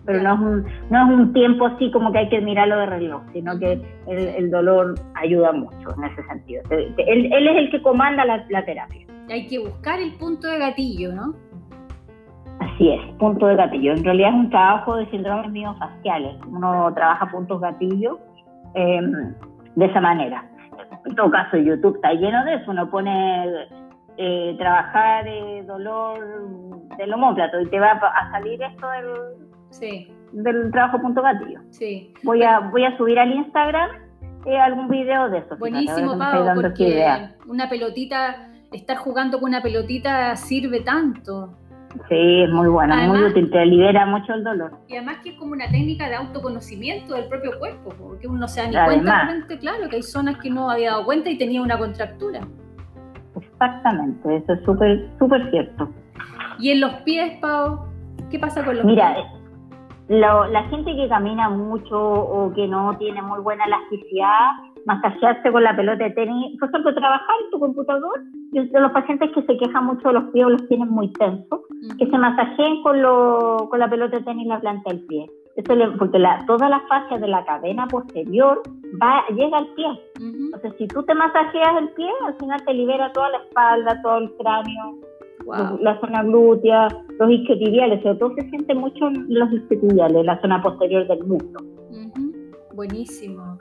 Pero 0.07 0.23
no 0.23 0.35
es, 0.35 0.41
un, 0.41 0.67
no 0.89 1.05
es 1.05 1.19
un 1.19 1.33
tiempo 1.33 1.67
así 1.67 1.91
como 1.91 2.13
que 2.13 2.19
hay 2.19 2.29
que 2.29 2.41
mirarlo 2.41 2.79
de 2.79 2.87
reloj, 2.87 3.23
sino 3.33 3.59
que 3.59 3.83
el, 4.07 4.51
dolor 4.53 4.95
ayuda 5.15 5.51
mucho 5.53 5.95
en 5.97 6.05
ese 6.05 6.23
sentido. 6.29 6.63
Él, 6.71 6.95
él 7.33 7.49
es 7.49 7.57
el 7.57 7.71
que 7.73 7.83
comanda 7.83 8.25
la, 8.25 8.47
la 8.49 8.65
terapia. 8.65 9.05
Hay 9.29 9.49
que 9.49 9.59
buscar 9.59 10.01
el 10.01 10.13
punto 10.15 10.47
de 10.47 10.59
gatillo, 10.59 11.13
¿no? 11.13 11.35
Así 12.61 12.91
es, 12.91 13.01
punto 13.19 13.47
de 13.47 13.57
gatillo. 13.57 13.93
En 13.93 14.05
realidad 14.05 14.31
es 14.31 14.35
un 14.37 14.51
trabajo 14.51 14.97
de 14.97 15.11
síndromes 15.11 15.51
miofaciales. 15.51 16.37
Uno 16.47 16.93
trabaja 16.95 17.27
puntos 17.31 17.61
gatillo 17.61 18.19
Em, 18.77 19.35
de 19.75 19.87
esa 19.87 20.03
manera. 20.03 20.45
En 21.07 21.15
todo 21.15 21.31
caso, 21.31 21.57
YouTube 21.57 21.97
está 21.97 22.13
lleno 22.13 22.45
de 22.45 22.57
eso. 22.57 22.71
Uno 22.71 22.91
pone 22.91 23.47
eh, 24.19 24.55
trabajar 24.59 25.25
dolor 25.67 26.19
del 26.99 27.15
homóplato 27.15 27.59
y 27.61 27.71
te 27.71 27.81
va 27.81 27.93
a 27.93 28.31
salir 28.33 28.63
esto 28.63 28.87
del, 28.91 30.45
del 30.45 30.71
trabajo 30.73 31.01
punto 31.01 31.23
gatillo. 31.23 31.61
Sí. 31.71 32.13
Voy 32.23 32.43
a, 32.43 32.61
voy 32.61 32.85
a 32.85 32.97
subir 32.99 33.19
al 33.19 33.33
Instagram 33.33 33.91
eh, 34.45 34.59
algún 34.59 34.89
video 34.89 35.31
de 35.31 35.39
eso. 35.39 35.57
Buenísimo, 35.57 36.19
Pau, 36.19 36.55
porque 36.55 37.31
una 37.47 37.71
pelotita, 37.71 38.49
estar 38.73 38.99
jugando 38.99 39.41
con 39.41 39.49
una 39.49 39.63
pelotita 39.63 40.37
sirve 40.37 40.81
tanto. 40.81 41.55
Sí, 42.09 42.43
es 42.43 42.51
muy 42.51 42.69
buena, 42.69 43.09
muy 43.09 43.25
útil, 43.25 43.51
te 43.51 43.65
libera 43.65 44.05
mucho 44.07 44.35
el 44.35 44.45
dolor. 44.45 44.73
Y 44.87 44.97
además 44.97 45.19
que 45.23 45.31
es 45.31 45.39
como 45.39 45.53
una 45.53 45.67
técnica 45.71 46.09
de 46.09 46.17
autoconocimiento 46.17 47.15
del 47.15 47.27
propio 47.27 47.59
cuerpo, 47.59 47.95
porque 47.99 48.29
uno 48.29 48.41
no 48.41 48.49
se 48.49 48.61
da 48.61 48.67
ni 48.67 48.87
cuenta 48.87 49.25
realmente, 49.25 49.59
claro, 49.59 49.89
que 49.89 49.97
hay 49.97 50.03
zonas 50.03 50.37
que 50.39 50.51
no 50.51 50.71
había 50.71 50.91
dado 50.91 51.05
cuenta 51.07 51.31
y 51.31 51.39
tenía 51.39 51.63
una 51.63 51.79
contractura. 51.79 52.41
Exactamente, 53.35 54.37
eso 54.37 54.53
es 54.53 54.65
súper 54.65 55.09
súper 55.19 55.51
cierto. 55.51 55.89
¿Y 56.59 56.71
en 56.71 56.81
los 56.81 56.93
pies, 57.05 57.39
Pau? 57.41 57.87
¿Qué 58.31 58.39
pasa 58.39 58.65
con 58.65 58.77
los 58.77 58.85
Mira, 58.85 59.15
pies? 59.15 59.27
Mira, 60.09 60.49
la 60.49 60.63
gente 60.65 60.95
que 60.95 61.09
camina 61.09 61.49
mucho 61.49 61.99
o 61.99 62.53
que 62.53 62.67
no 62.69 62.97
tiene 62.99 63.23
muy 63.23 63.41
buena 63.41 63.65
elasticidad, 63.65 64.51
masajearse 64.87 65.51
con 65.51 65.63
la 65.63 65.77
pelota 65.77 66.05
de 66.05 66.11
tenis, 66.11 66.59
por 66.59 66.69
ejemplo, 66.69 66.95
trabajar 66.95 67.37
en 67.45 67.51
tu 67.51 67.59
computador, 67.59 68.23
de 68.53 68.81
los 68.81 68.93
pacientes 68.93 69.31
que 69.33 69.43
se 69.43 69.59
quejan 69.59 69.85
mucho 69.85 70.09
de 70.09 70.15
los 70.15 70.25
pies 70.33 70.47
o 70.47 70.51
los 70.51 70.69
tienen 70.69 70.89
muy 70.89 71.13
tensos, 71.13 71.61
que 71.99 72.07
se 72.07 72.19
masajeen 72.19 72.83
con, 72.83 73.03
lo, 73.03 73.69
con 73.69 73.81
la 73.81 73.91
pelota 73.91 74.17
de 74.17 74.25
tenis 74.25 74.45
en 74.45 74.49
la 74.49 74.61
planta 74.61 74.91
del 74.91 75.05
pie. 75.07 75.27
Eso 75.57 75.75
porque 75.99 76.19
la, 76.19 76.45
toda 76.47 76.69
la 76.69 76.81
fascia 76.89 77.19
de 77.19 77.29
la 77.29 77.45
cadena 77.45 77.87
posterior 77.89 78.63
va, 79.03 79.25
llega 79.35 79.59
al 79.59 79.67
pie. 79.69 79.87
Entonces, 80.21 80.75
si 80.79 80.87
tú 80.87 81.03
te 81.03 81.15
masajeas 81.15 81.79
el 81.79 81.89
pie, 81.91 82.11
al 82.27 82.35
final 82.35 82.63
te 82.65 82.75
libera 82.75 83.11
toda 83.13 83.31
la 83.31 83.39
espalda, 83.39 84.01
todo 84.03 84.19
el 84.19 84.33
cráneo, 84.37 84.99
la 85.81 85.99
zona 86.01 86.23
glútea, 86.25 86.89
los 87.19 87.31
isquiotibiales, 87.31 88.03
sobre 88.03 88.19
todo 88.19 88.35
se 88.35 88.51
siente 88.51 88.75
mucho 88.75 89.09
en 89.09 89.27
los 89.29 89.51
isquiotibiales, 89.53 90.25
la 90.25 90.41
zona 90.41 90.61
posterior 90.61 91.07
del 91.09 91.25
muslo. 91.25 91.61
Buenísimo. 92.75 93.59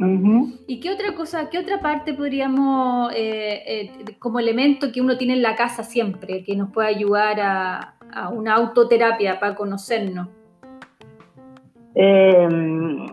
¿Y 0.00 0.80
qué 0.80 0.92
otra 0.92 1.14
cosa, 1.16 1.50
qué 1.50 1.58
otra 1.58 1.80
parte 1.80 2.14
podríamos, 2.14 3.12
eh, 3.14 3.62
eh, 3.66 4.16
como 4.20 4.38
elemento 4.38 4.92
que 4.92 5.00
uno 5.00 5.16
tiene 5.16 5.32
en 5.34 5.42
la 5.42 5.56
casa 5.56 5.82
siempre, 5.82 6.44
que 6.44 6.54
nos 6.54 6.70
puede 6.70 6.88
ayudar 6.88 7.40
a, 7.40 7.94
una 8.32 8.54
autoterapia 8.54 9.38
para 9.38 9.54
conocernos? 9.54 10.28
Em, 11.94 13.06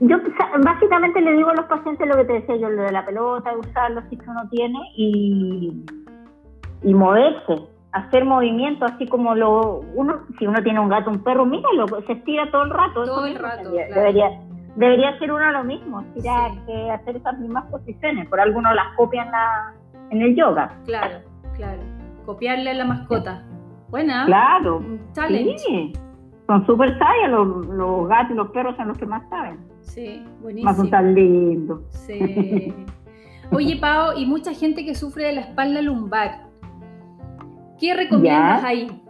yo 0.00 0.16
básicamente 0.62 1.20
le 1.20 1.36
digo 1.36 1.48
a 1.48 1.54
los 1.54 1.66
pacientes 1.66 2.06
lo 2.06 2.16
que 2.16 2.24
te 2.24 2.32
decía 2.34 2.56
yo, 2.56 2.70
lo 2.70 2.82
de 2.82 2.92
la 2.92 3.04
pelota, 3.04 3.56
usarlo 3.56 4.02
si 4.08 4.18
uno 4.26 4.48
tiene 4.50 4.78
y, 4.96 5.84
y 6.82 6.94
moverse, 6.94 7.62
hacer 7.92 8.24
movimiento, 8.24 8.84
así 8.84 9.06
como 9.08 9.34
lo 9.34 9.80
uno, 9.94 10.26
si 10.38 10.46
uno 10.46 10.62
tiene 10.62 10.80
un 10.80 10.88
gato, 10.88 11.10
un 11.10 11.24
perro, 11.24 11.44
míralo, 11.44 11.86
se 12.06 12.12
estira 12.12 12.50
todo 12.50 12.64
el 12.64 12.70
rato. 12.70 13.04
Todo 13.04 13.26
el 13.26 13.36
rato. 13.36 13.70
Debería, 13.70 13.94
debería 13.94 14.30
ser 15.18 15.32
uno 15.32 15.52
lo 15.52 15.64
mismo, 15.64 16.00
estirar, 16.00 16.50
hacer 16.92 17.16
esas 17.16 17.38
mismas 17.38 17.64
posiciones. 17.70 18.28
Por 18.28 18.40
algunos 18.40 18.74
las 18.74 18.96
copian 18.96 19.30
la, 19.30 19.74
en 20.10 20.22
el 20.22 20.36
yoga. 20.36 20.76
Claro, 20.84 21.18
claro. 21.56 21.82
Copiarle 22.26 22.70
a 22.70 22.74
la 22.74 22.84
mascota. 22.84 23.42
Buena. 23.90 24.26
Claro. 24.26 24.82
Sí. 25.14 25.92
Son 26.46 26.66
súper 26.66 26.98
sabios 26.98 27.30
los, 27.30 27.66
los, 27.68 28.08
gatos 28.08 28.32
y 28.32 28.34
los 28.34 28.50
perros 28.50 28.76
son 28.76 28.88
los 28.88 28.98
que 28.98 29.06
más 29.06 29.28
saben. 29.30 29.58
Sí, 29.80 30.22
buenísimo. 30.42 30.70
Más 30.70 30.76
son 30.76 30.90
tan 30.90 31.14
lindos. 31.14 31.80
Sí. 31.90 32.74
Oye, 33.50 33.76
Pau, 33.76 34.12
y 34.16 34.26
mucha 34.26 34.52
gente 34.52 34.84
que 34.84 34.94
sufre 34.94 35.26
de 35.26 35.32
la 35.34 35.40
espalda 35.42 35.80
lumbar. 35.80 36.44
¿Qué 37.78 37.94
recomiendas 37.94 38.64
ahí? 38.64 39.03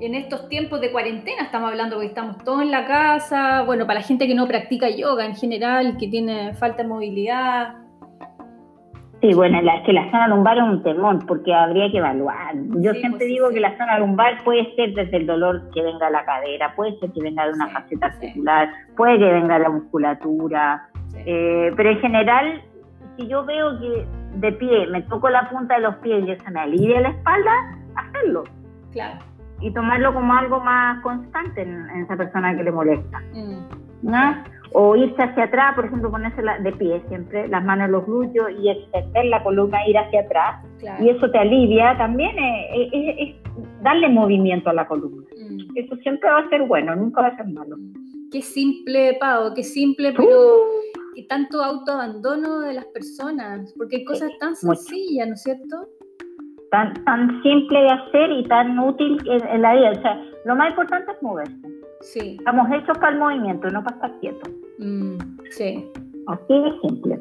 En 0.00 0.14
estos 0.14 0.48
tiempos 0.48 0.80
de 0.80 0.92
cuarentena, 0.92 1.42
estamos 1.42 1.70
hablando 1.70 1.96
porque 1.96 2.08
estamos 2.08 2.38
todos 2.38 2.62
en 2.62 2.70
la 2.70 2.86
casa, 2.86 3.62
bueno, 3.62 3.86
para 3.86 4.00
la 4.00 4.06
gente 4.06 4.26
que 4.26 4.34
no 4.34 4.46
practica 4.46 4.88
yoga 4.90 5.24
en 5.24 5.34
general, 5.34 5.96
que 5.98 6.08
tiene 6.08 6.54
falta 6.54 6.82
de 6.82 6.88
movilidad. 6.88 7.76
Sí, 9.22 9.32
bueno, 9.32 9.62
la, 9.62 9.82
que 9.82 9.94
la 9.94 10.10
zona 10.10 10.28
lumbar 10.28 10.58
es 10.58 10.64
un 10.64 10.82
temor 10.82 11.24
porque 11.26 11.52
habría 11.52 11.90
que 11.90 11.98
evaluar. 11.98 12.54
Yo 12.54 12.92
siempre 12.92 13.20
pues 13.20 13.28
digo 13.28 13.48
que 13.48 13.60
la 13.60 13.76
zona 13.78 13.98
lumbar 13.98 14.44
puede 14.44 14.74
ser 14.76 14.92
desde 14.92 15.16
el 15.16 15.26
dolor 15.26 15.70
que 15.72 15.80
venga 15.80 16.08
a 16.08 16.10
la 16.10 16.24
cadera, 16.24 16.74
puede 16.76 16.98
ser 16.98 17.10
que 17.12 17.22
venga 17.22 17.46
de 17.46 17.54
una 17.54 17.68
faceta 17.68 18.06
articular, 18.06 18.68
puede 18.96 19.18
que 19.18 19.24
venga 19.24 19.54
de 19.54 19.60
la 19.60 19.70
musculatura, 19.70 20.88
eh, 21.24 21.72
pero 21.74 21.90
en 21.90 22.00
general, 22.00 22.62
si 23.16 23.26
yo 23.26 23.44
veo 23.46 23.80
que 23.80 24.06
de 24.34 24.52
pie 24.52 24.86
me 24.88 25.00
toco 25.02 25.30
la 25.30 25.48
punta 25.48 25.76
de 25.76 25.80
los 25.80 25.96
pies 25.96 26.22
y 26.28 26.44
se 26.44 26.50
me 26.50 26.60
alivia 26.60 27.00
la 27.00 27.08
espalda, 27.08 27.52
hacerlo. 27.96 28.44
Claro 28.92 29.35
y 29.60 29.72
tomarlo 29.72 30.12
como 30.12 30.32
algo 30.34 30.60
más 30.60 31.02
constante 31.02 31.62
en, 31.62 31.88
esa 32.02 32.16
persona 32.16 32.56
que 32.56 32.64
le 32.64 32.72
molesta. 32.72 33.20
Mm. 33.32 33.86
¿no? 34.02 34.44
O 34.72 34.94
irse 34.96 35.22
hacia 35.22 35.44
atrás, 35.44 35.74
por 35.74 35.86
ejemplo, 35.86 36.10
ponerse 36.10 36.42
de 36.42 36.72
pie 36.72 37.02
siempre, 37.08 37.48
las 37.48 37.64
manos 37.64 37.86
en 37.86 37.92
los 37.92 38.04
glúteos 38.04 38.50
y 38.60 38.68
extender 38.68 39.26
la 39.26 39.42
columna, 39.42 39.78
ir 39.88 39.96
hacia 39.96 40.20
atrás. 40.20 40.64
Y 41.00 41.08
eso 41.08 41.30
te 41.30 41.38
alivia 41.38 41.96
también, 41.96 42.36
es, 42.38 43.36
darle 43.82 44.08
movimiento 44.08 44.70
a 44.70 44.74
la 44.74 44.86
columna. 44.86 45.26
Mm. 45.36 45.76
Eso 45.76 45.96
siempre 45.96 46.28
va 46.28 46.40
a 46.40 46.48
ser 46.48 46.62
bueno, 46.62 46.94
nunca 46.94 47.22
va 47.22 47.28
a 47.28 47.36
ser 47.36 47.46
malo. 47.46 47.76
Qué 48.30 48.42
simple, 48.42 49.16
Pau, 49.20 49.54
qué 49.54 49.62
simple, 49.62 50.12
pero 50.12 50.56
uh. 50.56 51.26
tanto 51.28 51.62
autoabandono 51.62 52.60
de 52.60 52.74
las 52.74 52.86
personas, 52.86 53.72
porque 53.78 53.96
hay 53.96 54.04
cosas 54.04 54.30
tan 54.40 54.56
sencillas, 54.56 55.28
¿no 55.28 55.34
es 55.34 55.42
cierto? 55.42 55.88
Tan, 56.70 56.94
tan 57.04 57.42
simple 57.42 57.80
de 57.80 57.90
hacer 57.90 58.30
y 58.30 58.44
tan 58.44 58.78
útil 58.78 59.18
en, 59.26 59.62
la 59.62 59.74
vida. 59.74 59.90
O 59.90 60.02
sea, 60.02 60.22
lo 60.44 60.56
más 60.56 60.70
importante 60.70 61.12
es 61.12 61.22
moverse. 61.22 61.54
Sí. 62.00 62.36
Estamos 62.38 62.68
hechos 62.72 62.98
para 62.98 63.12
el 63.12 63.18
movimiento, 63.18 63.68
no 63.70 63.82
para 63.82 63.96
estar 63.96 64.20
quietos. 64.20 64.50
Mm, 64.78 65.18
sí. 65.50 65.90
Así 66.26 66.62
de 66.62 66.80
simple. 66.80 67.20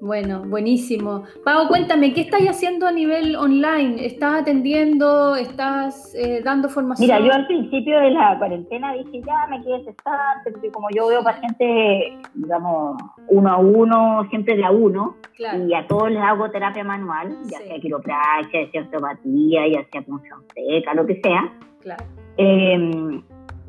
Bueno, 0.00 0.42
buenísimo. 0.46 1.24
Pau, 1.44 1.68
cuéntame, 1.68 2.14
¿qué 2.14 2.22
estás 2.22 2.40
haciendo 2.48 2.86
a 2.86 2.92
nivel 2.92 3.36
online? 3.36 4.06
¿Estás 4.06 4.40
atendiendo? 4.40 5.36
¿Estás 5.36 6.14
eh, 6.14 6.40
dando 6.42 6.70
formación? 6.70 7.06
Mira, 7.06 7.20
yo 7.20 7.30
al 7.30 7.46
principio 7.46 8.00
de 8.00 8.10
la 8.12 8.38
cuarentena 8.38 8.94
dije, 8.94 9.20
ya 9.26 9.46
me 9.50 9.62
quiero 9.62 9.84
cesar, 9.84 10.38
porque 10.42 10.70
como 10.70 10.88
yo 10.96 11.08
veo 11.08 11.22
pacientes, 11.22 12.18
digamos, 12.32 12.96
uno 13.28 13.50
a 13.50 13.58
uno, 13.58 14.26
siempre 14.30 14.56
de 14.56 14.64
a 14.64 14.70
uno, 14.70 15.16
y 15.38 15.74
a 15.74 15.86
todos 15.86 16.10
les 16.10 16.22
hago 16.22 16.50
terapia 16.50 16.82
manual, 16.82 17.36
ya 17.50 17.58
sea 17.58 17.78
quiropraxia, 17.78 18.64
ya 18.64 18.70
sea 18.70 18.82
osteopatía, 18.82 19.68
ya 19.68 19.84
sea 19.92 20.00
punción 20.00 20.40
seca, 20.54 20.94
lo 20.94 21.04
que 21.04 21.20
sea. 21.22 21.52
Claro. 21.82 22.04
Eh, 22.38 23.20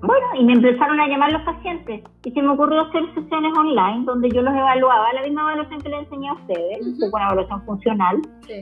bueno, 0.03 0.25
y 0.35 0.43
me 0.43 0.53
empezaron 0.53 0.99
a 0.99 1.07
llamar 1.07 1.31
los 1.31 1.43
pacientes. 1.43 2.03
Y 2.23 2.31
se 2.31 2.41
me 2.41 2.49
ocurrió 2.49 2.81
hacer 2.81 3.03
sesiones 3.13 3.55
online 3.55 4.03
donde 4.05 4.29
yo 4.29 4.41
los 4.41 4.53
evaluaba, 4.53 5.13
la 5.13 5.21
misma 5.21 5.41
evaluación 5.41 5.81
que 5.81 5.89
les 5.89 5.99
enseñé 5.99 6.29
a 6.29 6.33
ustedes, 6.33 6.79
una 7.13 7.25
evaluación 7.25 7.61
funcional, 7.65 8.21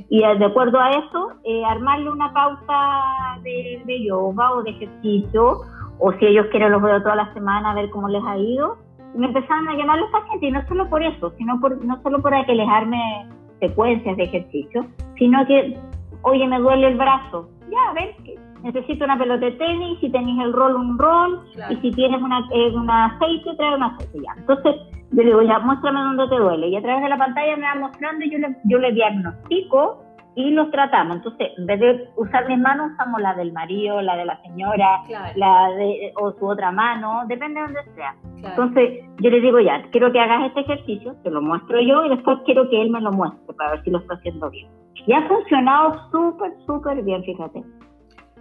y 0.09 0.19
de 0.19 0.45
acuerdo 0.45 0.79
a 0.79 0.91
eso, 0.91 1.31
eh, 1.45 1.63
armarle 1.65 2.11
una 2.11 2.33
pauta 2.33 3.39
de, 3.43 4.03
yoga 4.05 4.53
o 4.53 4.63
de 4.63 4.71
ejercicio 4.71 5.61
o 5.99 6.13
si 6.13 6.25
ellos 6.25 6.47
quieren 6.51 6.71
los 6.71 6.81
veo 6.81 7.01
toda 7.01 7.15
la 7.15 7.33
semana 7.33 7.71
a 7.71 7.75
ver 7.75 7.89
cómo 7.89 8.07
les 8.07 8.23
ha 8.23 8.37
ido. 8.37 8.77
Y 9.13 9.17
me 9.17 9.27
empezaron 9.27 9.67
a 9.69 9.75
llamar 9.75 9.99
los 9.99 10.11
pacientes, 10.11 10.49
y 10.49 10.51
no 10.51 10.67
solo 10.67 10.89
por 10.89 11.03
eso, 11.03 11.31
sino 11.37 11.59
por, 11.59 11.83
no 11.83 12.01
solo 12.03 12.21
por 12.21 12.33
aquelejarme 12.33 13.27
secuencias 13.59 14.15
de 14.17 14.23
ejercicio, 14.23 14.85
sino 15.17 15.45
que, 15.45 15.77
oye, 16.21 16.47
me 16.47 16.59
duele 16.59 16.87
el 16.87 16.97
brazo, 16.97 17.49
ya, 17.69 17.89
a 17.89 17.93
ver, 17.93 18.15
necesito 18.63 19.05
una 19.05 19.17
pelota 19.17 19.45
de 19.45 19.51
tenis, 19.53 19.99
si 19.99 20.09
tenéis 20.11 20.39
el 20.41 20.53
rol, 20.53 20.75
un 20.75 20.97
rol, 20.97 21.41
y 21.69 21.75
si 21.77 21.91
tienes 21.91 22.21
una, 22.21 22.39
eh, 22.53 22.73
aceite, 22.87 23.55
trae 23.55 23.75
un 23.75 23.83
aceite, 23.83 24.19
ya. 24.23 24.33
Entonces, 24.37 24.75
yo 25.11 25.23
le 25.23 25.25
digo, 25.25 25.41
ya, 25.41 25.59
muéstrame 25.59 26.01
dónde 26.01 26.27
te 26.27 26.35
duele, 26.35 26.67
y 26.67 26.75
a 26.75 26.81
través 26.81 27.03
de 27.03 27.09
la 27.09 27.17
pantalla 27.17 27.57
me 27.57 27.63
va 27.63 27.75
mostrando 27.75 28.25
y 28.25 28.31
yo 28.31 28.37
le, 28.37 28.55
yo 28.65 28.77
le 28.77 28.91
diagnostico 28.91 30.05
y 30.35 30.51
los 30.51 30.71
tratamos. 30.71 31.17
Entonces, 31.17 31.49
en 31.57 31.65
vez 31.65 31.79
de 31.79 32.09
usar 32.15 32.47
mis 32.47 32.59
manos, 32.59 32.91
usamos 32.93 33.21
la 33.21 33.33
del 33.33 33.51
marido, 33.51 34.01
la 34.01 34.15
de 34.15 34.25
la 34.25 34.41
señora, 34.41 35.01
la 35.35 35.69
de, 35.71 36.13
o 36.15 36.31
su 36.33 36.47
otra 36.47 36.71
mano, 36.71 37.23
depende 37.27 37.59
de 37.59 37.65
donde 37.65 37.95
sea. 37.95 38.15
Entonces, 38.37 39.03
yo 39.19 39.29
le 39.29 39.41
digo, 39.41 39.59
ya, 39.59 39.81
quiero 39.91 40.11
que 40.11 40.19
hagas 40.19 40.47
este 40.47 40.61
ejercicio, 40.61 41.15
te 41.23 41.29
lo 41.29 41.41
muestro 41.41 41.81
yo 41.81 42.05
y 42.05 42.09
después 42.09 42.37
quiero 42.45 42.69
que 42.69 42.81
él 42.81 42.89
me 42.89 43.01
lo 43.01 43.11
muestre 43.11 43.53
para 43.53 43.71
ver 43.71 43.83
si 43.83 43.89
lo 43.89 43.99
está 43.99 44.13
haciendo 44.13 44.49
bien. 44.49 44.69
Y 45.05 45.13
ha 45.13 45.27
funcionado 45.27 46.09
súper, 46.11 46.53
súper 46.65 47.03
bien, 47.03 47.23
fíjate. 47.23 47.63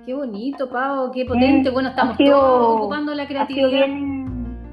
Qué 0.04 0.14
bonito, 0.14 0.68
Pau, 0.68 1.10
qué 1.12 1.24
potente. 1.24 1.70
bueno, 1.70 1.90
estamos 1.90 2.16
todos 2.16 2.78
ocupando 2.78 3.14
la 3.14 3.26
creatividad. 3.26 3.86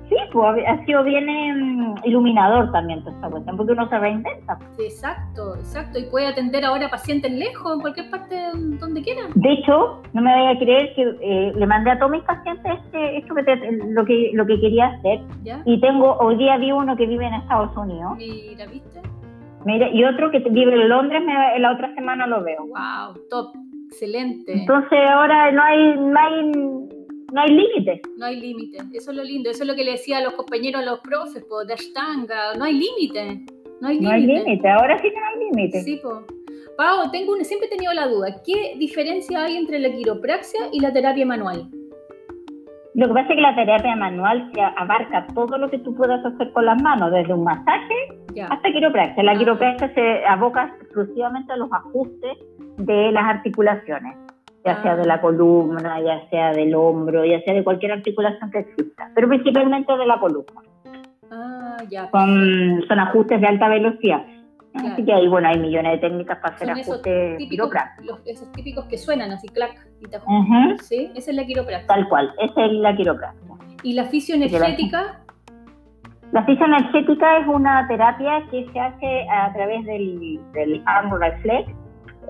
Sí, 0.09 0.15
pues 0.31 0.63
ha 0.67 0.85
sido 0.85 1.03
bien 1.03 1.27
em, 1.27 1.95
iluminador 2.03 2.71
también 2.71 2.99
toda 2.99 3.15
esta 3.15 3.29
cuestión, 3.29 3.57
porque 3.57 3.73
uno 3.73 3.89
se 3.89 3.97
reinventa. 3.97 4.59
Exacto, 4.77 5.55
exacto, 5.55 5.97
y 5.97 6.03
puede 6.03 6.27
atender 6.27 6.63
ahora 6.63 6.89
pacientes 6.89 7.31
lejos, 7.31 7.73
en 7.73 7.81
cualquier 7.81 8.11
parte 8.11 8.35
donde 8.79 9.01
quiera. 9.01 9.21
De 9.33 9.51
hecho, 9.51 10.03
no 10.13 10.21
me 10.21 10.31
vaya 10.31 10.51
a 10.51 10.59
creer 10.59 10.93
que 10.93 11.17
eh, 11.21 11.53
le 11.55 11.65
mandé 11.65 11.89
a 11.89 11.97
todos 11.97 12.11
mis 12.11 12.23
pacientes 12.23 12.71
este, 12.85 13.17
esto 13.17 13.33
que 13.33 13.41
lo 13.89 14.05
que 14.05 14.31
lo 14.33 14.45
que 14.45 14.59
quería 14.59 14.87
hacer, 14.87 15.21
y 15.65 15.81
tengo, 15.81 16.17
hoy 16.19 16.37
día 16.37 16.57
vi 16.57 16.71
uno 16.71 16.95
que 16.95 17.07
vive 17.07 17.25
en 17.25 17.33
Estados 17.33 17.75
Unidos. 17.75 18.13
Mira, 18.17 18.67
¿viste? 18.67 19.01
Mira, 19.65 19.89
y 19.89 20.03
otro 20.03 20.29
que 20.29 20.37
vive 20.37 20.75
en 20.75 20.87
Londres, 20.87 21.23
me, 21.25 21.59
la 21.59 21.73
otra 21.73 21.91
semana 21.95 22.27
lo 22.27 22.43
veo. 22.43 22.61
Wow, 22.67 23.19
top, 23.31 23.55
excelente. 23.95 24.51
Entonces 24.53 24.99
ahora 25.09 25.51
no 25.51 25.63
hay, 25.63 25.95
no 25.97 26.19
hay 26.19 26.51
no 27.33 27.41
hay 27.41 27.49
límite. 27.49 28.01
No 28.17 28.25
hay 28.25 28.39
límite, 28.39 28.77
eso 28.93 29.11
es 29.11 29.17
lo 29.17 29.23
lindo, 29.23 29.49
eso 29.49 29.63
es 29.63 29.67
lo 29.67 29.75
que 29.75 29.83
le 29.83 29.91
decía 29.91 30.19
a 30.19 30.21
los 30.21 30.33
compañeros, 30.33 30.81
a 30.81 30.85
los 30.85 30.99
profes, 30.99 31.43
po, 31.45 31.65
de 31.65 31.73
Ashtanga, 31.73 32.53
no 32.57 32.63
hay 32.63 32.73
límite. 32.73 33.41
No 33.81 33.87
hay 33.87 33.99
límite. 33.99 34.69
ahora 34.69 34.97
sí 34.99 35.09
no 35.13 35.25
hay 35.25 35.45
límite. 35.45 35.81
Sí, 35.81 35.99
po. 36.01 36.25
Pau, 36.77 37.09
tengo 37.11 37.33
un, 37.33 37.43
siempre 37.43 37.67
he 37.67 37.71
tenido 37.71 37.93
la 37.93 38.07
duda, 38.07 38.41
¿qué 38.45 38.75
diferencia 38.77 39.43
hay 39.43 39.57
entre 39.57 39.79
la 39.79 39.89
quiropraxia 39.89 40.61
y 40.71 40.79
la 40.81 40.91
terapia 40.91 41.25
manual? 41.25 41.69
Lo 42.93 43.07
que 43.07 43.13
pasa 43.13 43.29
es 43.29 43.35
que 43.35 43.41
la 43.41 43.55
terapia 43.55 43.95
manual 43.95 44.51
abarca 44.77 45.27
todo 45.33 45.57
lo 45.57 45.69
que 45.69 45.79
tú 45.79 45.93
puedas 45.95 46.23
hacer 46.25 46.51
con 46.53 46.65
las 46.65 46.81
manos, 46.81 47.11
desde 47.11 47.33
un 47.33 47.43
masaje 47.43 47.95
hasta 48.49 48.71
quiropraxia. 48.71 49.23
La 49.23 49.33
ah. 49.33 49.37
quiropraxia 49.37 49.93
se 49.93 50.25
aboca 50.25 50.75
exclusivamente 50.81 51.51
a 51.51 51.57
los 51.57 51.71
ajustes 51.71 52.37
de 52.77 53.11
las 53.11 53.23
articulaciones 53.25 54.17
ya 54.65 54.81
sea 54.81 54.95
de 54.95 55.05
la 55.05 55.21
columna, 55.21 56.01
ya 56.01 56.27
sea 56.29 56.51
del 56.51 56.73
hombro, 56.73 57.23
ya 57.23 57.39
sea 57.41 57.53
de 57.53 57.63
cualquier 57.63 57.91
articulación 57.91 58.49
que 58.49 58.59
exista, 58.59 59.11
pero 59.13 59.27
principalmente 59.27 59.95
de 59.95 60.05
la 60.07 60.19
columna. 60.19 60.61
Ah, 61.29 61.77
ya. 61.87 62.09
Son, 62.09 62.83
son 62.87 62.99
ajustes 62.99 63.39
de 63.39 63.47
alta 63.47 63.69
velocidad. 63.69 64.25
Así 64.73 65.05
que 65.05 65.13
ahí, 65.13 65.27
bueno, 65.27 65.47
hay 65.47 65.59
millones 65.59 65.93
de 65.93 65.97
técnicas 65.99 66.39
para 66.39 66.55
hacer 66.55 66.69
ajustes 66.71 67.37
quiroprácticos. 67.37 68.21
esos 68.25 68.51
típicos 68.51 68.85
que 68.85 68.97
suenan 68.97 69.31
así, 69.31 69.47
clac, 69.47 69.87
y 70.01 70.07
te 70.07 70.19
¿Sí? 70.83 71.11
Esa 71.15 71.31
es 71.31 71.37
la 71.37 71.45
quiropráctica. 71.45 71.93
Tal 71.93 72.09
cual, 72.09 72.33
esa 72.39 72.65
es 72.65 72.71
la 72.73 72.95
quiropráctica. 72.95 73.53
¿Y 73.83 73.93
la 73.93 74.05
fisioenergética? 74.05 75.21
La 76.33 76.43
fisioenergética 76.43 77.37
es 77.37 77.47
una 77.47 77.87
terapia 77.87 78.43
que 78.51 78.67
se 78.73 78.79
hace 78.79 79.27
a 79.29 79.53
través 79.53 79.85
del, 79.85 80.39
del 80.51 80.81
arm 80.85 81.13
reflex, 81.13 81.71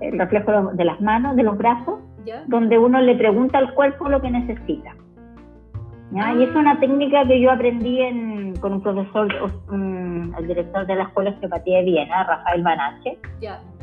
el 0.01 0.17
reflejo 0.19 0.71
de 0.73 0.85
las 0.85 0.99
manos, 1.01 1.35
de 1.35 1.43
los 1.43 1.57
brazos, 1.57 1.99
donde 2.47 2.77
uno 2.77 2.99
le 3.01 3.15
pregunta 3.15 3.57
al 3.57 3.73
cuerpo 3.73 4.09
lo 4.09 4.21
que 4.21 4.31
necesita. 4.31 4.95
Y 6.11 6.43
es 6.43 6.55
una 6.55 6.79
técnica 6.79 7.25
que 7.25 7.41
yo 7.41 7.51
aprendí 7.51 7.99
con 8.61 8.73
un 8.73 8.81
profesor, 8.81 9.27
el 9.71 10.47
director 10.47 10.85
de 10.85 10.95
la 10.95 11.03
Escuela 11.03 11.31
de 11.31 11.35
Osteopatía 11.35 11.79
de 11.79 11.83
Viena, 11.83 12.23
Rafael 12.23 12.63
Banache, 12.63 13.17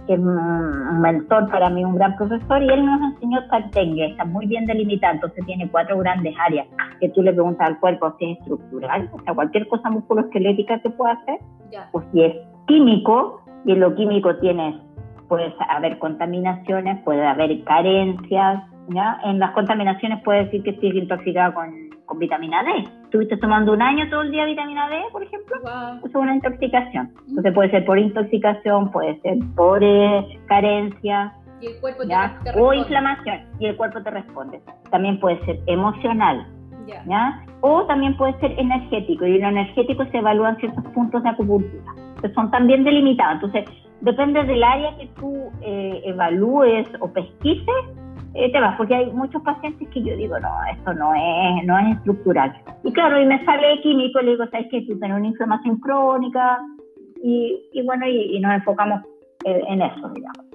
que 0.07 0.14
es 0.14 0.18
un, 0.18 1.01
mentor 1.01 1.51
para 1.51 1.68
mí, 1.68 1.85
un 1.85 1.94
gran 1.96 2.16
profesor, 2.16 2.62
y 2.62 2.68
él 2.68 2.87
nos 2.87 3.01
enseñó 3.12 3.40
técnica, 3.72 4.07
está 4.07 4.25
muy 4.25 4.46
bien 4.46 4.66
delimitada, 4.66 5.14
entonces 5.14 5.44
tiene 5.46 5.68
cuatro 5.70 5.98
grandes 5.98 6.35
áreas 6.38 6.66
que 7.01 7.09
tú 7.11 7.22
le 7.22 7.33
preguntas 7.33 7.68
al 7.68 7.79
cuerpo 7.79 8.14
si 8.18 8.33
es 8.33 8.38
estructural, 8.38 9.11
o 9.12 9.20
sea, 9.22 9.35
cualquier 9.35 9.68
cosa 9.68 9.90
musculoesquelética 9.90 10.81
que 10.81 10.90
pueda 10.90 11.12
hacer, 11.12 11.38
o 11.92 12.03
si 12.12 12.22
es 12.22 12.37
químico, 12.66 13.42
y 13.64 13.72
en 13.72 13.81
lo 13.81 13.94
químico 13.94 14.37
tienes 14.37 14.75
puede 15.33 15.55
haber 15.66 15.99
contaminaciones, 15.99 17.03
puede 17.05 17.27
haber 17.27 17.64
carencias, 17.64 18.64
¿ya? 18.88 19.18
En 19.25 19.38
las 19.38 19.53
contaminaciones 19.53 20.23
puede 20.23 20.45
decir 20.45 20.62
que 20.62 20.71
estoy 20.73 20.90
intoxicada 20.90 21.55
con, 21.55 21.73
con 22.05 22.18
vitamina 22.18 22.62
D. 22.62 22.85
Estuviste 23.05 23.38
tomando 23.38 23.73
un 23.73 23.81
año 23.81 24.11
todo 24.11 24.21
el 24.21 24.31
día 24.31 24.45
vitamina 24.45 24.90
D, 24.90 24.97
por 25.11 25.23
ejemplo, 25.23 25.57
eso 26.01 26.07
es 26.07 26.14
una 26.14 26.35
intoxicación. 26.35 27.14
Entonces 27.29 27.55
puede 27.55 27.71
ser 27.71 27.87
por 27.87 27.99
intoxicación, 27.99 28.90
puede 28.90 29.18
ser 29.23 29.38
por 29.57 29.83
eh, 29.83 30.38
carencia, 30.49 31.33
y 31.62 31.68
el 31.68 31.81
cuerpo 31.81 32.03
o 32.59 32.75
inflamación, 32.75 33.40
y 33.59 33.64
el 33.68 33.77
cuerpo 33.79 34.03
te 34.03 34.11
responde. 34.11 34.61
También 34.90 35.18
puede 35.18 35.42
ser 35.47 35.61
emocional, 35.64 36.47
¿ya? 37.07 37.42
O 37.62 37.87
también 37.87 38.18
puede 38.18 38.38
ser 38.40 38.53
energético, 38.61 39.27
y 39.27 39.37
en 39.37 39.40
lo 39.40 39.49
energético 39.49 40.05
se 40.05 40.18
evalúan 40.18 40.59
ciertos 40.59 40.85
puntos 40.92 41.23
de 41.23 41.31
acupuntura, 41.31 41.95
que 42.21 42.29
son 42.35 42.51
también 42.51 42.85
delimitados. 42.85 43.42
Entonces, 43.42 43.82
depende 44.02 44.44
del 44.44 44.62
área 44.62 44.96
que 44.98 45.06
tú 45.18 45.50
eh, 45.62 46.02
evalúes 46.04 46.86
o 47.00 47.12
pesquises, 47.12 47.84
eh, 48.34 48.50
te 48.50 48.60
vas, 48.60 48.76
porque 48.76 48.94
hay 48.94 49.10
muchos 49.12 49.42
pacientes 49.42 49.88
que 49.88 50.02
yo 50.02 50.16
digo, 50.16 50.38
no, 50.38 50.48
esto 50.72 50.94
no 50.94 51.14
es, 51.14 51.64
no 51.64 51.78
es 51.78 51.96
estructural. 51.96 52.54
Y 52.82 52.92
claro, 52.92 53.20
y 53.20 53.26
me 53.26 53.44
sale 53.44 53.80
químico, 53.82 54.20
le 54.20 54.32
digo, 54.32 54.46
¿sabes 54.50 54.68
que 54.70 54.82
Tú 54.82 54.98
tienes 54.98 55.18
una 55.18 55.26
inflamación 55.28 55.78
crónica, 55.78 56.58
y, 57.22 57.68
y 57.72 57.82
bueno, 57.82 58.06
y, 58.06 58.36
y, 58.36 58.40
nos 58.40 58.54
enfocamos 58.54 59.00
eh, 59.44 59.62
en 59.68 59.82
eso, 59.82 60.08
digamos. 60.08 60.51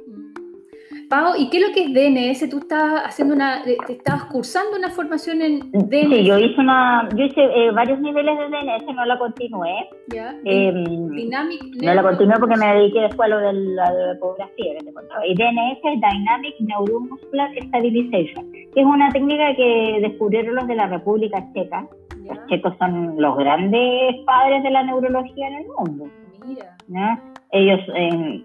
Pau, 1.10 1.34
¿y 1.38 1.50
qué 1.50 1.58
es 1.58 1.68
lo 1.68 1.74
que 1.74 1.84
es 1.84 1.94
DNS? 1.94 2.50
Tú 2.50 2.58
estás 2.58 3.04
haciendo 3.06 3.34
una, 3.34 3.64
te 3.64 3.94
estabas 3.94 4.26
cursando 4.26 4.78
una 4.78 4.90
formación 4.90 5.42
en 5.42 5.72
DNS. 5.72 6.10
Sí, 6.10 6.26
yo 6.26 6.38
hice 6.38 6.60
una, 6.60 7.08
yo 7.16 7.24
hice 7.24 7.42
eh, 7.42 7.72
varios 7.72 8.00
niveles 8.02 8.38
de 8.38 8.46
DNS, 8.46 8.94
no 8.94 9.06
la 9.06 9.18
continué. 9.18 9.90
Ya. 10.08 10.36
Eh, 10.44 10.74
Dynamic. 10.74 11.64
No 11.82 11.94
la 11.94 12.04
continué 12.04 12.36
porque 12.40 12.58
me 12.58 12.76
dediqué 12.76 13.00
después 13.00 13.32
a 13.32 13.36
lo 13.36 13.40
de 13.40 13.54
la, 13.54 14.14
ecografía 14.16 14.74
que 14.78 14.86
te 14.86 14.94
contaba. 14.94 15.26
Y 15.26 15.34
DNS 15.36 15.80
es 15.82 16.02
Dynamic 16.02 16.56
Neuromuscular 16.60 17.52
Stabilization, 17.56 18.52
que 18.52 18.70
es 18.76 18.86
una 18.86 19.10
técnica 19.10 19.56
que 19.56 20.00
descubrieron 20.02 20.56
los 20.56 20.68
de 20.68 20.76
la 20.76 20.88
República 20.88 21.42
Checa. 21.54 21.88
Los 22.26 22.46
checos 22.48 22.74
son 22.80 23.16
los 23.22 23.38
grandes 23.38 24.16
padres 24.26 24.62
de 24.64 24.72
la 24.72 24.84
neurología 24.84 25.48
en 25.48 25.54
el 25.56 25.68
mundo. 25.68 26.10
Mira. 26.46 26.76
¿no? 26.90 27.20
Ellos 27.52 27.80
eh, 27.96 28.44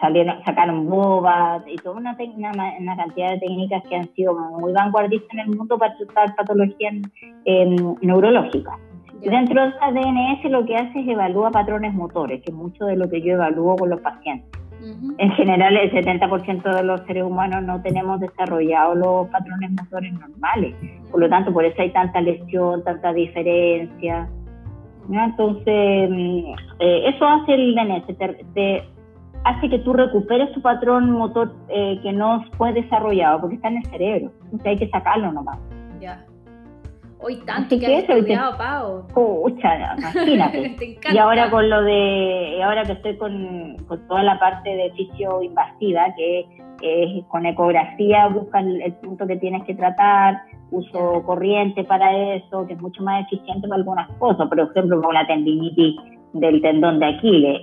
salieron, 0.00 0.42
sacaron 0.44 0.88
bobas 0.88 1.62
y 1.66 1.76
toda 1.76 1.96
una, 1.96 2.16
una, 2.16 2.96
cantidad 2.96 3.30
de 3.32 3.38
técnicas 3.38 3.82
que 3.88 3.96
han 3.96 4.08
sido 4.14 4.34
muy 4.34 4.72
vanguardistas 4.72 5.30
en 5.32 5.40
el 5.40 5.56
mundo 5.56 5.78
para 5.78 5.96
tratar 5.96 6.34
patologías 6.36 6.94
neurológicas. 8.02 8.74
dentro 9.20 9.62
de 9.62 9.68
esa 9.68 9.92
DNS 9.92 10.50
lo 10.50 10.64
que 10.66 10.76
hace 10.76 11.00
es 11.00 11.08
evalúa 11.08 11.50
patrones 11.50 11.94
motores, 11.94 12.42
que 12.42 12.50
es 12.50 12.56
mucho 12.56 12.84
de 12.86 12.96
lo 12.96 13.08
que 13.08 13.22
yo 13.22 13.34
evalúo 13.34 13.76
con 13.76 13.90
los 13.90 14.00
pacientes. 14.00 14.64
En 15.18 15.30
general, 15.32 15.76
el 15.76 15.90
70% 15.92 16.62
de 16.62 16.82
los 16.82 17.00
seres 17.06 17.24
humanos 17.24 17.62
no 17.62 17.80
tenemos 17.80 18.20
desarrollados 18.20 18.96
los 18.98 19.28
patrones 19.28 19.70
motores 19.70 20.12
normales. 20.12 20.74
Por 21.10 21.20
lo 21.20 21.28
tanto, 21.28 21.52
por 21.52 21.64
eso 21.64 21.80
hay 21.80 21.90
tanta 21.90 22.20
lesión, 22.20 22.84
tanta 22.84 23.12
diferencia. 23.12 24.28
Entonces, 25.10 26.10
mm, 26.10 26.54
eh, 26.80 27.08
eso 27.08 27.26
hace 27.26 27.54
el 27.54 27.74
DNS, 27.74 28.06
te, 28.54 28.84
hace 29.44 29.68
que 29.68 29.78
tú 29.80 29.92
recuperes 29.92 30.52
tu 30.52 30.60
patrón 30.60 31.10
motor 31.10 31.54
eh, 31.68 31.98
que 32.02 32.12
no 32.12 32.44
fue 32.56 32.72
desarrollado, 32.72 33.40
porque 33.40 33.56
está 33.56 33.68
en 33.68 33.76
el 33.78 33.86
cerebro. 33.86 34.32
Entonces 34.44 34.66
hay 34.66 34.78
que 34.78 34.88
sacarlo 34.88 35.32
nomás. 35.32 35.58
Ya. 36.00 36.24
Hoy 37.20 37.36
tanto 37.46 37.78
que, 37.78 37.86
has 37.86 38.02
estudiado, 38.02 38.56
Pau. 38.58 39.06
Pucha, 39.14 39.96
imagínate. 39.96 40.98
y 41.12 41.18
ahora 41.18 41.50
con 41.50 41.70
lo 41.70 41.82
de, 41.82 42.62
ahora 42.62 42.82
que 42.82 42.92
estoy 42.92 43.16
con, 43.16 43.76
con 43.86 44.06
toda 44.08 44.22
la 44.22 44.38
parte 44.38 44.68
de 44.68 44.90
fisio 44.92 45.42
invasiva, 45.42 46.06
que 46.16 46.46
es 46.82 47.24
con 47.28 47.46
ecografía, 47.46 48.28
busca 48.28 48.60
el, 48.60 48.92
punto 48.94 49.26
que 49.26 49.36
tienes 49.36 49.64
que 49.64 49.74
tratar, 49.74 50.42
uso 50.70 51.22
corriente 51.24 51.84
para 51.84 52.34
eso, 52.34 52.66
que 52.66 52.74
es 52.74 52.80
mucho 52.80 53.02
más 53.02 53.24
eficiente 53.24 53.68
para 53.68 53.78
algunas 53.78 54.08
cosas, 54.18 54.48
por 54.48 54.60
ejemplo, 54.60 55.00
con 55.00 55.14
la 55.14 55.26
tendinitis 55.26 55.96
del 56.34 56.60
tendón 56.60 56.98
de 56.98 57.06
Aquiles. 57.06 57.62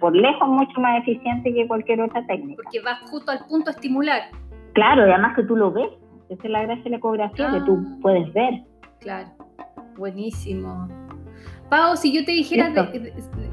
Por 0.00 0.14
lejos 0.16 0.48
mucho 0.48 0.80
más 0.80 1.02
eficiente 1.02 1.52
que 1.52 1.66
cualquier 1.66 2.00
otra 2.00 2.24
técnica. 2.26 2.62
Porque 2.62 2.80
vas 2.80 3.00
justo 3.10 3.30
al 3.30 3.40
punto 3.46 3.70
a 3.70 3.72
estimular. 3.72 4.22
Claro, 4.72 5.06
y 5.06 5.10
además 5.10 5.36
que 5.36 5.42
tú 5.44 5.56
lo 5.56 5.72
ves. 5.72 5.88
Esa 6.28 6.44
es 6.44 6.50
la 6.50 6.62
gracia 6.62 6.84
de 6.84 6.90
la 6.90 6.96
ecografía, 6.96 7.50
que 7.50 7.60
tú 7.60 7.84
ah. 7.86 7.98
puedes 8.00 8.32
ver. 8.32 8.62
Claro, 9.00 9.28
buenísimo. 9.96 10.88
Pau, 11.68 11.96
si 11.96 12.12
yo 12.14 12.24
te 12.24 12.32
dijera 12.32 12.72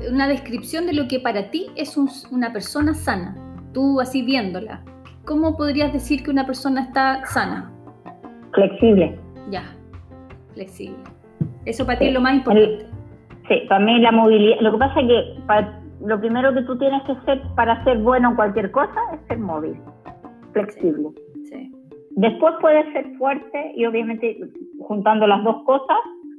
una 0.09 0.27
descripción 0.27 0.85
de 0.85 0.93
lo 0.93 1.07
que 1.07 1.19
para 1.19 1.49
ti 1.49 1.67
es 1.75 1.97
una 2.31 2.53
persona 2.53 2.93
sana, 2.93 3.35
tú 3.73 3.99
así 3.99 4.21
viéndola, 4.21 4.83
¿cómo 5.25 5.57
podrías 5.57 5.91
decir 5.91 6.23
que 6.23 6.31
una 6.31 6.45
persona 6.45 6.81
está 6.83 7.25
sana? 7.25 7.71
Flexible. 8.53 9.17
Ya, 9.49 9.63
flexible. 10.53 10.97
Eso 11.65 11.85
para 11.85 11.99
ti 11.99 12.05
es 12.05 12.13
lo 12.13 12.21
más 12.21 12.35
importante. 12.35 12.90
Sí, 13.51 13.67
para 13.67 13.83
mí 13.83 13.99
la 13.99 14.11
movilidad. 14.11 14.59
Lo 14.61 14.71
que 14.71 14.77
pasa 14.77 15.01
es 15.01 15.07
que 15.07 16.05
lo 16.05 16.19
primero 16.19 16.53
que 16.53 16.61
tú 16.63 16.77
tienes 16.77 17.03
que 17.03 17.11
hacer 17.11 17.41
para 17.55 17.83
ser 17.83 17.97
bueno 17.99 18.29
en 18.29 18.35
cualquier 18.35 18.71
cosa 18.71 18.99
es 19.13 19.19
ser 19.27 19.37
móvil, 19.37 19.77
flexible. 20.53 21.09
Sí. 21.43 21.71
Después 22.11 22.55
puedes 22.61 22.91
ser 22.93 23.15
fuerte 23.17 23.73
y 23.75 23.85
obviamente 23.85 24.39
juntando 24.79 25.27
las 25.27 25.43
dos 25.43 25.63
cosas 25.65 25.97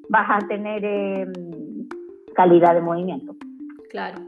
vas 0.08 0.28
a 0.42 0.46
tener 0.48 0.84
em, 0.84 1.32
calidad 2.34 2.74
de 2.74 2.80
movimiento. 2.80 3.36
Claro. 3.90 4.18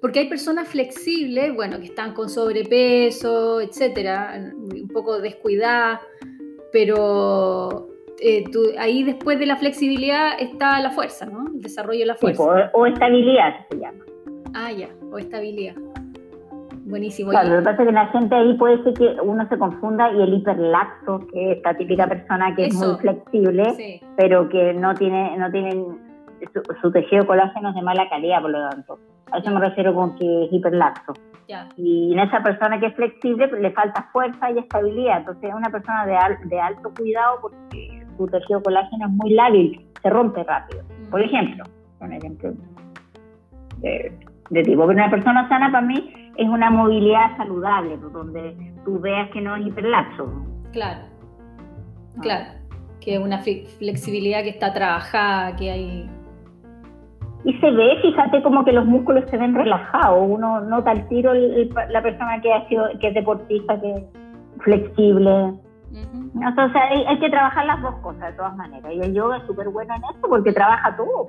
Porque 0.00 0.20
hay 0.20 0.28
personas 0.28 0.68
flexibles, 0.68 1.54
bueno, 1.54 1.78
que 1.78 1.86
están 1.86 2.12
con 2.12 2.28
sobrepeso, 2.28 3.60
etcétera, 3.60 4.34
un 4.54 4.88
poco 4.88 5.20
descuidadas, 5.20 6.00
pero 6.72 7.88
eh, 8.20 8.44
ahí 8.78 9.02
después 9.04 9.38
de 9.38 9.46
la 9.46 9.56
flexibilidad 9.56 10.40
está 10.40 10.80
la 10.80 10.90
fuerza, 10.90 11.26
¿no? 11.26 11.41
Desarrollo 11.62 12.00
de 12.00 12.06
la 12.06 12.14
fuerza. 12.16 12.70
o, 12.72 12.86
estabilidad 12.86 13.66
se 13.70 13.78
llama. 13.78 14.04
Ah, 14.54 14.72
ya, 14.72 14.88
o 15.10 15.18
estabilidad. 15.18 15.74
Buenísimo. 16.84 17.30
Claro, 17.30 17.50
lo 17.50 17.58
que 17.58 17.64
pasa 17.64 17.82
es 17.82 17.88
que 17.88 17.94
la 17.94 18.06
gente 18.08 18.34
ahí 18.34 18.54
puede 18.54 18.82
ser 18.82 18.94
que 18.94 19.16
uno 19.22 19.48
se 19.48 19.56
confunda 19.56 20.12
y 20.12 20.22
el 20.22 20.34
hiperlaxo, 20.34 21.20
que 21.32 21.52
es 21.52 21.56
esta 21.58 21.74
típica 21.74 22.08
persona 22.08 22.54
que 22.56 22.66
es 22.66 22.74
muy 22.74 22.96
flexible, 22.96 24.00
pero 24.16 24.48
que 24.48 24.74
no 24.74 24.92
tiene, 24.94 25.36
no 25.38 25.50
tienen 25.50 25.98
su, 26.80 26.90
tejido 26.90 27.26
colágeno 27.26 27.68
es 27.68 27.74
de 27.76 27.82
mala 27.82 28.08
calidad, 28.08 28.42
por 28.42 28.50
lo 28.50 28.68
tanto. 28.68 28.98
A 29.30 29.38
eso 29.38 29.50
me 29.50 29.60
refiero 29.60 29.94
con 29.94 30.16
que 30.16 30.44
es 30.44 30.52
hiperlaxo. 30.52 31.12
Y 31.76 32.12
en 32.12 32.18
esa 32.18 32.42
persona 32.42 32.80
que 32.80 32.86
es 32.86 32.94
flexible 32.94 33.46
le 33.60 33.70
falta 33.72 34.08
fuerza 34.12 34.50
y 34.50 34.58
estabilidad. 34.58 35.18
Entonces 35.18 35.50
es 35.50 35.54
una 35.54 35.70
persona 35.70 36.06
de, 36.06 36.16
de 36.48 36.60
alto 36.60 36.92
cuidado 36.96 37.38
porque 37.42 38.04
su 38.16 38.26
tejido 38.26 38.62
colágeno 38.62 39.06
es 39.06 39.12
muy 39.12 39.30
lábil, 39.34 39.86
se 40.02 40.10
rompe 40.10 40.42
rápido. 40.44 40.82
Por 41.12 41.20
ejemplo, 41.20 41.64
un 42.00 42.12
ejemplo 42.12 42.52
de, 43.78 44.12
de 44.50 44.62
tipo. 44.62 44.86
Pero 44.86 44.98
una 44.98 45.10
persona 45.10 45.48
sana 45.48 45.70
para 45.70 45.86
mí 45.86 46.32
es 46.36 46.48
una 46.48 46.70
movilidad 46.70 47.36
saludable, 47.36 47.98
donde 47.98 48.72
tú 48.84 48.98
veas 48.98 49.30
que 49.30 49.40
no 49.40 49.54
es 49.56 49.66
hiperlaxo. 49.66 50.32
Claro, 50.72 51.02
ah. 52.16 52.20
claro, 52.22 52.44
que 53.00 53.16
es 53.16 53.20
una 53.20 53.38
flexibilidad 53.40 54.42
que 54.42 54.48
está 54.48 54.72
trabajada, 54.72 55.54
que 55.56 55.70
hay... 55.70 56.10
Y 57.44 57.52
se 57.54 57.70
ve, 57.70 57.98
fíjate, 58.00 58.42
como 58.42 58.64
que 58.64 58.72
los 58.72 58.86
músculos 58.86 59.28
se 59.28 59.36
ven 59.36 59.54
relajados. 59.54 60.26
Uno 60.26 60.60
nota 60.60 60.92
al 60.92 61.08
tiro 61.08 61.34
la 61.34 62.00
persona 62.00 62.40
que 62.40 62.52
ha 62.52 62.66
sido, 62.68 62.84
que 63.00 63.08
es 63.08 63.14
deportista, 63.14 63.80
que 63.80 63.92
es 63.92 64.04
flexible. 64.60 65.52
Entonces 65.94 66.82
hay, 66.90 67.04
hay, 67.04 67.18
que 67.18 67.28
trabajar 67.28 67.66
las 67.66 67.82
dos 67.82 67.94
cosas 67.96 68.30
de 68.30 68.32
todas 68.32 68.56
maneras. 68.56 68.92
Y 68.94 69.00
el 69.00 69.14
yoga 69.14 69.38
es 69.38 69.46
súper 69.46 69.68
bueno 69.68 69.94
en 69.94 70.02
eso 70.02 70.28
porque 70.28 70.52
trabaja 70.52 70.96
todo. 70.96 71.28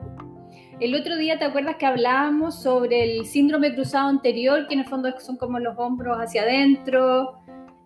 El 0.80 0.96
otro 0.96 1.18
día, 1.18 1.38
¿te 1.38 1.46
acuerdas 1.46 1.76
que 1.76 1.86
hablábamos 1.86 2.62
sobre 2.62 3.04
el 3.04 3.26
síndrome 3.26 3.74
cruzado 3.74 4.10
anterior, 4.10 4.68
que 4.68 4.74
en 4.74 4.82
el 4.82 4.86
fondo 4.86 5.10
son 5.20 5.38
como 5.38 5.60
los 5.60 5.78
hombros 5.78 6.18
hacia 6.18 6.44
adentro? 6.44 7.36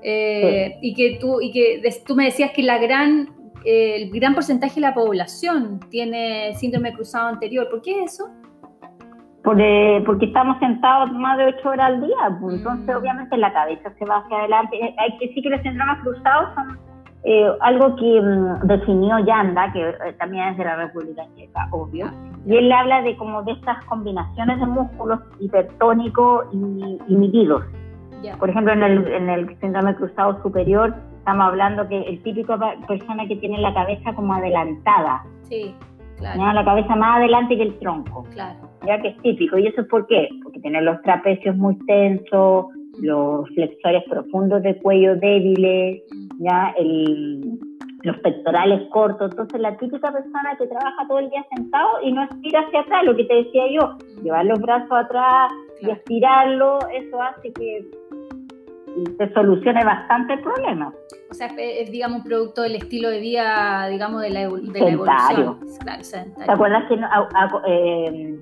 Eh, 0.02 0.78
y 0.82 0.94
que 0.94 1.18
tú 1.20 1.42
y 1.42 1.52
que 1.52 1.82
tú 2.06 2.16
me 2.16 2.26
decías 2.26 2.52
que 2.52 2.62
la 2.62 2.78
gran 2.78 3.30
eh, 3.66 3.96
el 3.96 4.12
gran 4.12 4.34
porcentaje 4.34 4.76
de 4.76 4.82
la 4.82 4.94
población 4.94 5.80
tiene 5.90 6.54
síndrome 6.56 6.94
cruzado 6.94 7.28
anterior. 7.28 7.68
¿Por 7.70 7.82
qué 7.82 8.04
eso? 8.04 8.30
Porque, 9.48 10.04
porque 10.06 10.26
estamos 10.26 10.60
sentados 10.60 11.10
más 11.14 11.38
de 11.38 11.46
ocho 11.46 11.70
horas 11.70 11.94
al 11.94 12.02
día, 12.02 12.38
pues, 12.42 12.58
entonces 12.58 12.94
mm. 12.94 12.98
obviamente 12.98 13.38
la 13.38 13.54
cabeza 13.54 13.94
se 13.98 14.04
va 14.04 14.18
hacia 14.18 14.40
adelante. 14.40 14.76
Eh, 14.76 14.94
hay 14.98 15.18
que 15.18 15.28
decir 15.30 15.42
que 15.42 15.50
los 15.50 15.62
síndromes 15.62 16.00
cruzados 16.04 16.54
son 16.54 16.78
eh, 17.24 17.50
algo 17.62 17.96
que 17.96 18.22
mm, 18.22 18.68
definió 18.68 19.20
Yanda, 19.20 19.72
que 19.72 19.88
eh, 19.88 20.14
también 20.20 20.50
es 20.50 20.58
de 20.58 20.66
la 20.66 20.76
República 20.76 21.24
Checa, 21.38 21.66
obvio, 21.72 22.12
y 22.46 22.58
él 22.58 22.70
habla 22.70 23.02
de 23.04 23.16
como 23.16 23.42
de 23.44 23.54
estas 23.54 23.82
combinaciones 23.86 24.60
de 24.60 24.66
músculos 24.66 25.22
hipertónicos 25.40 26.48
y 26.52 27.00
inhibidos. 27.08 27.64
Por 28.40 28.50
ejemplo, 28.50 28.74
en 28.74 28.84
el, 28.84 29.08
en 29.08 29.30
el 29.30 29.58
síndrome 29.62 29.96
cruzado 29.96 30.42
superior 30.44 30.94
estamos 31.20 31.46
hablando 31.46 31.88
que 31.88 32.02
el 32.02 32.22
típico 32.22 32.60
persona 32.86 33.26
que 33.26 33.38
tiene 33.38 33.60
la 33.60 33.74
cabeza 33.74 34.14
como 34.14 34.34
adelantada. 34.34 35.24
Sí, 35.44 35.74
claro. 36.18 36.52
La 36.52 36.66
cabeza 36.66 36.98
más 36.98 37.20
adelante 37.20 37.56
que 37.56 37.64
el 37.64 37.80
tronco. 37.80 38.26
Claro. 38.34 38.66
Ya 38.86 39.02
que 39.02 39.10
es 39.10 39.18
típico. 39.22 39.58
¿Y 39.58 39.68
eso 39.68 39.82
es 39.82 39.88
por 39.88 40.06
qué? 40.08 40.30
Porque 40.44 40.60
tiene 40.60 40.82
los 40.82 41.02
trapecios 41.02 41.56
muy 41.56 41.78
tensos, 41.86 42.68
los 43.02 43.48
flexores 43.50 44.04
profundos 44.10 44.62
de 44.63 44.78
cuello 44.78 45.16
débiles, 45.16 46.04
ya 46.40 46.74
el, 46.78 47.60
los 48.04 48.18
pectorales 48.20 48.88
cortos. 48.92 49.32
Entonces, 49.32 49.60
la 49.60 49.78
típica 49.78 50.12
persona 50.12 50.56
que 50.58 50.68
trabaja 50.68 51.08
todo 51.08 51.20
el 51.20 51.30
día 51.30 51.46
sentado 51.56 51.90
y 52.04 52.12
no 52.12 52.24
estira 52.24 52.62
hacia 52.62 52.82
atrás, 52.82 53.04
lo 53.06 53.16
que 53.16 53.26
te 53.26 53.36
decía 53.36 53.63
yo, 53.72 53.98
llevar 54.24 54.46
los 54.46 54.60
brazos 54.60 54.92
atrás 54.92 55.52
y 55.82 55.90
estirarlo, 55.90 56.80
eso 56.94 57.22
hace 57.22 57.52
que 57.54 57.86
se 59.18 59.34
solucione 59.34 59.84
bastante 59.84 60.34
el 60.34 60.42
problema. 60.42 60.94
O 61.30 61.34
sea, 61.34 61.48
es, 61.58 61.92
digamos, 61.92 62.24
producto 62.24 62.63
del 62.63 62.76
estilo 62.76 63.10
de 63.10 63.20
vida, 63.20 63.88
digamos, 63.90 64.22
de 64.22 64.30
la, 64.30 64.40
de 64.48 64.80
la 64.80 64.90
evolución. 64.90 65.60
Claro, 65.84 66.36
¿Te 66.46 66.52
acuerdas 66.52 66.84
que 66.88 66.96
eh, 67.68 68.40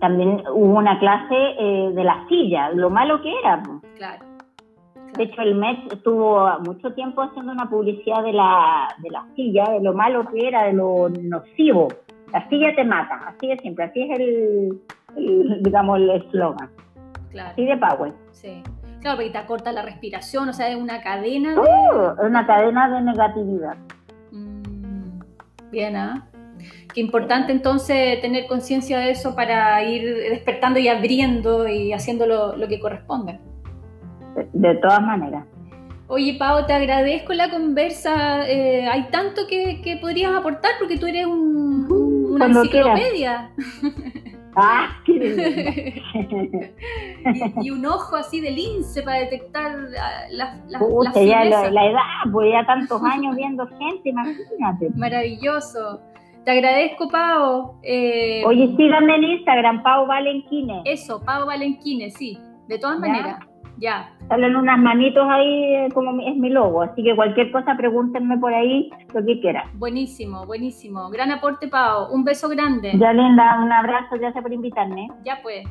también 0.00 0.42
hubo 0.52 0.78
una 0.78 0.98
clase 0.98 1.34
eh, 1.34 1.90
de 1.94 2.04
la 2.04 2.26
silla, 2.28 2.70
lo 2.70 2.90
malo 2.90 3.20
que 3.22 3.32
era? 3.38 3.62
Claro. 3.96 4.24
De 5.16 5.24
hecho, 5.24 5.40
el 5.42 5.54
MET 5.54 5.92
estuvo 5.92 6.46
mucho 6.60 6.92
tiempo 6.92 7.22
haciendo 7.22 7.52
una 7.52 7.68
publicidad 7.70 8.22
de 8.22 8.32
la, 8.32 8.88
de 8.98 9.10
la 9.10 9.26
silla, 9.34 9.64
de 9.70 9.80
lo 9.80 9.94
malo 9.94 10.26
que 10.30 10.46
era, 10.46 10.64
de 10.64 10.74
lo 10.74 11.08
nocivo. 11.08 11.88
La 12.32 12.46
silla 12.48 12.74
te 12.74 12.84
mata, 12.84 13.14
así 13.26 13.46
de 13.46 13.56
siempre, 13.58 13.84
así 13.84 14.02
es 14.02 14.20
el, 14.20 15.62
digamos, 15.62 15.98
el 15.98 16.10
eslogan. 16.10 16.68
Claro. 17.30 17.50
Así 17.50 17.64
de 17.64 17.76
power. 17.78 18.12
Sí. 18.32 18.62
Claro, 19.00 19.16
porque 19.16 19.30
te 19.30 19.38
acorta 19.38 19.72
la 19.72 19.82
respiración, 19.82 20.48
o 20.48 20.52
sea, 20.52 20.68
es 20.68 20.76
una 20.76 21.00
cadena 21.00 21.54
de... 21.54 21.60
Uh, 21.60 22.26
una 22.26 22.46
cadena 22.46 22.88
de 22.90 23.02
negatividad. 23.02 23.76
Mm, 24.32 25.20
bien, 25.70 25.96
¿ah? 25.96 26.28
Qué 26.94 27.00
importante 27.00 27.52
entonces 27.52 28.20
tener 28.20 28.46
conciencia 28.46 28.98
de 28.98 29.10
eso 29.10 29.34
para 29.34 29.82
ir 29.82 30.02
despertando 30.30 30.78
y 30.78 30.88
abriendo 30.88 31.68
y 31.68 31.92
haciendo 31.92 32.26
lo 32.26 32.68
que 32.68 32.80
corresponde 32.80 33.38
de, 34.52 34.74
todas 34.76 35.02
maneras. 35.02 35.44
Oye, 36.08 36.36
Pau, 36.38 36.66
te 36.66 36.72
agradezco 36.72 37.32
la 37.32 37.50
conversa. 37.50 38.48
Eh, 38.48 38.86
hay 38.86 39.08
tanto 39.10 39.42
que, 39.48 39.98
podrías 40.00 40.32
aportar 40.34 40.72
porque 40.78 40.98
tú 40.98 41.06
eres 41.06 41.26
un, 41.26 41.86
una 42.30 42.46
enciclopedia. 42.46 43.50
Ah, 44.58 44.88
qué 45.04 45.12
y, 47.60 47.66
y, 47.66 47.70
un 47.70 47.84
ojo 47.84 48.16
así 48.16 48.40
de 48.40 48.52
lince 48.52 49.02
para 49.02 49.18
detectar 49.18 49.76
las 50.30 50.66
la, 50.70 50.80
ya 51.12 51.44
la, 51.44 51.86
edad, 51.86 52.00
pues 52.32 52.48
ya 52.50 52.64
tantos 52.64 53.02
años 53.02 53.36
viendo 53.36 53.66
gente, 53.66 54.08
imagínate. 54.08 54.88
Maravilloso. 54.96 56.00
Te 56.46 56.52
agradezco, 56.52 57.08
Pau. 57.08 57.80
Eh, 57.82 58.44
Oye, 58.46 58.72
síganme 58.76 59.16
en 59.16 59.24
Instagram, 59.24 59.82
Pau 59.82 60.06
Valenquine. 60.06 60.82
Eso, 60.84 61.20
Pau 61.24 61.44
Valenquine, 61.44 62.08
sí. 62.10 62.38
De 62.68 62.78
todas 62.78 63.00
maneras. 63.00 63.40
Ya. 63.78 64.14
Salen 64.28 64.54
unas 64.54 64.78
manitos 64.78 65.26
ahí 65.28 65.74
eh, 65.74 65.88
como 65.92 66.20
es 66.20 66.36
mi 66.36 66.50
logo, 66.50 66.82
así 66.82 67.02
que 67.02 67.16
cualquier 67.16 67.50
cosa 67.50 67.76
pregúntenme 67.76 68.38
por 68.38 68.54
ahí 68.54 68.88
lo 69.12 69.26
que 69.26 69.40
quieran. 69.40 69.68
Buenísimo, 69.74 70.46
buenísimo. 70.46 71.10
Gran 71.10 71.32
aporte, 71.32 71.66
Pau. 71.66 72.14
Un 72.14 72.22
beso 72.22 72.48
grande. 72.48 72.92
Ya, 72.96 73.12
Linda, 73.12 73.58
un 73.60 73.72
abrazo, 73.72 74.14
ya 74.14 74.20
gracias 74.20 74.42
por 74.44 74.52
invitarme. 74.52 75.08
Ya 75.24 75.40
pues. 75.42 75.66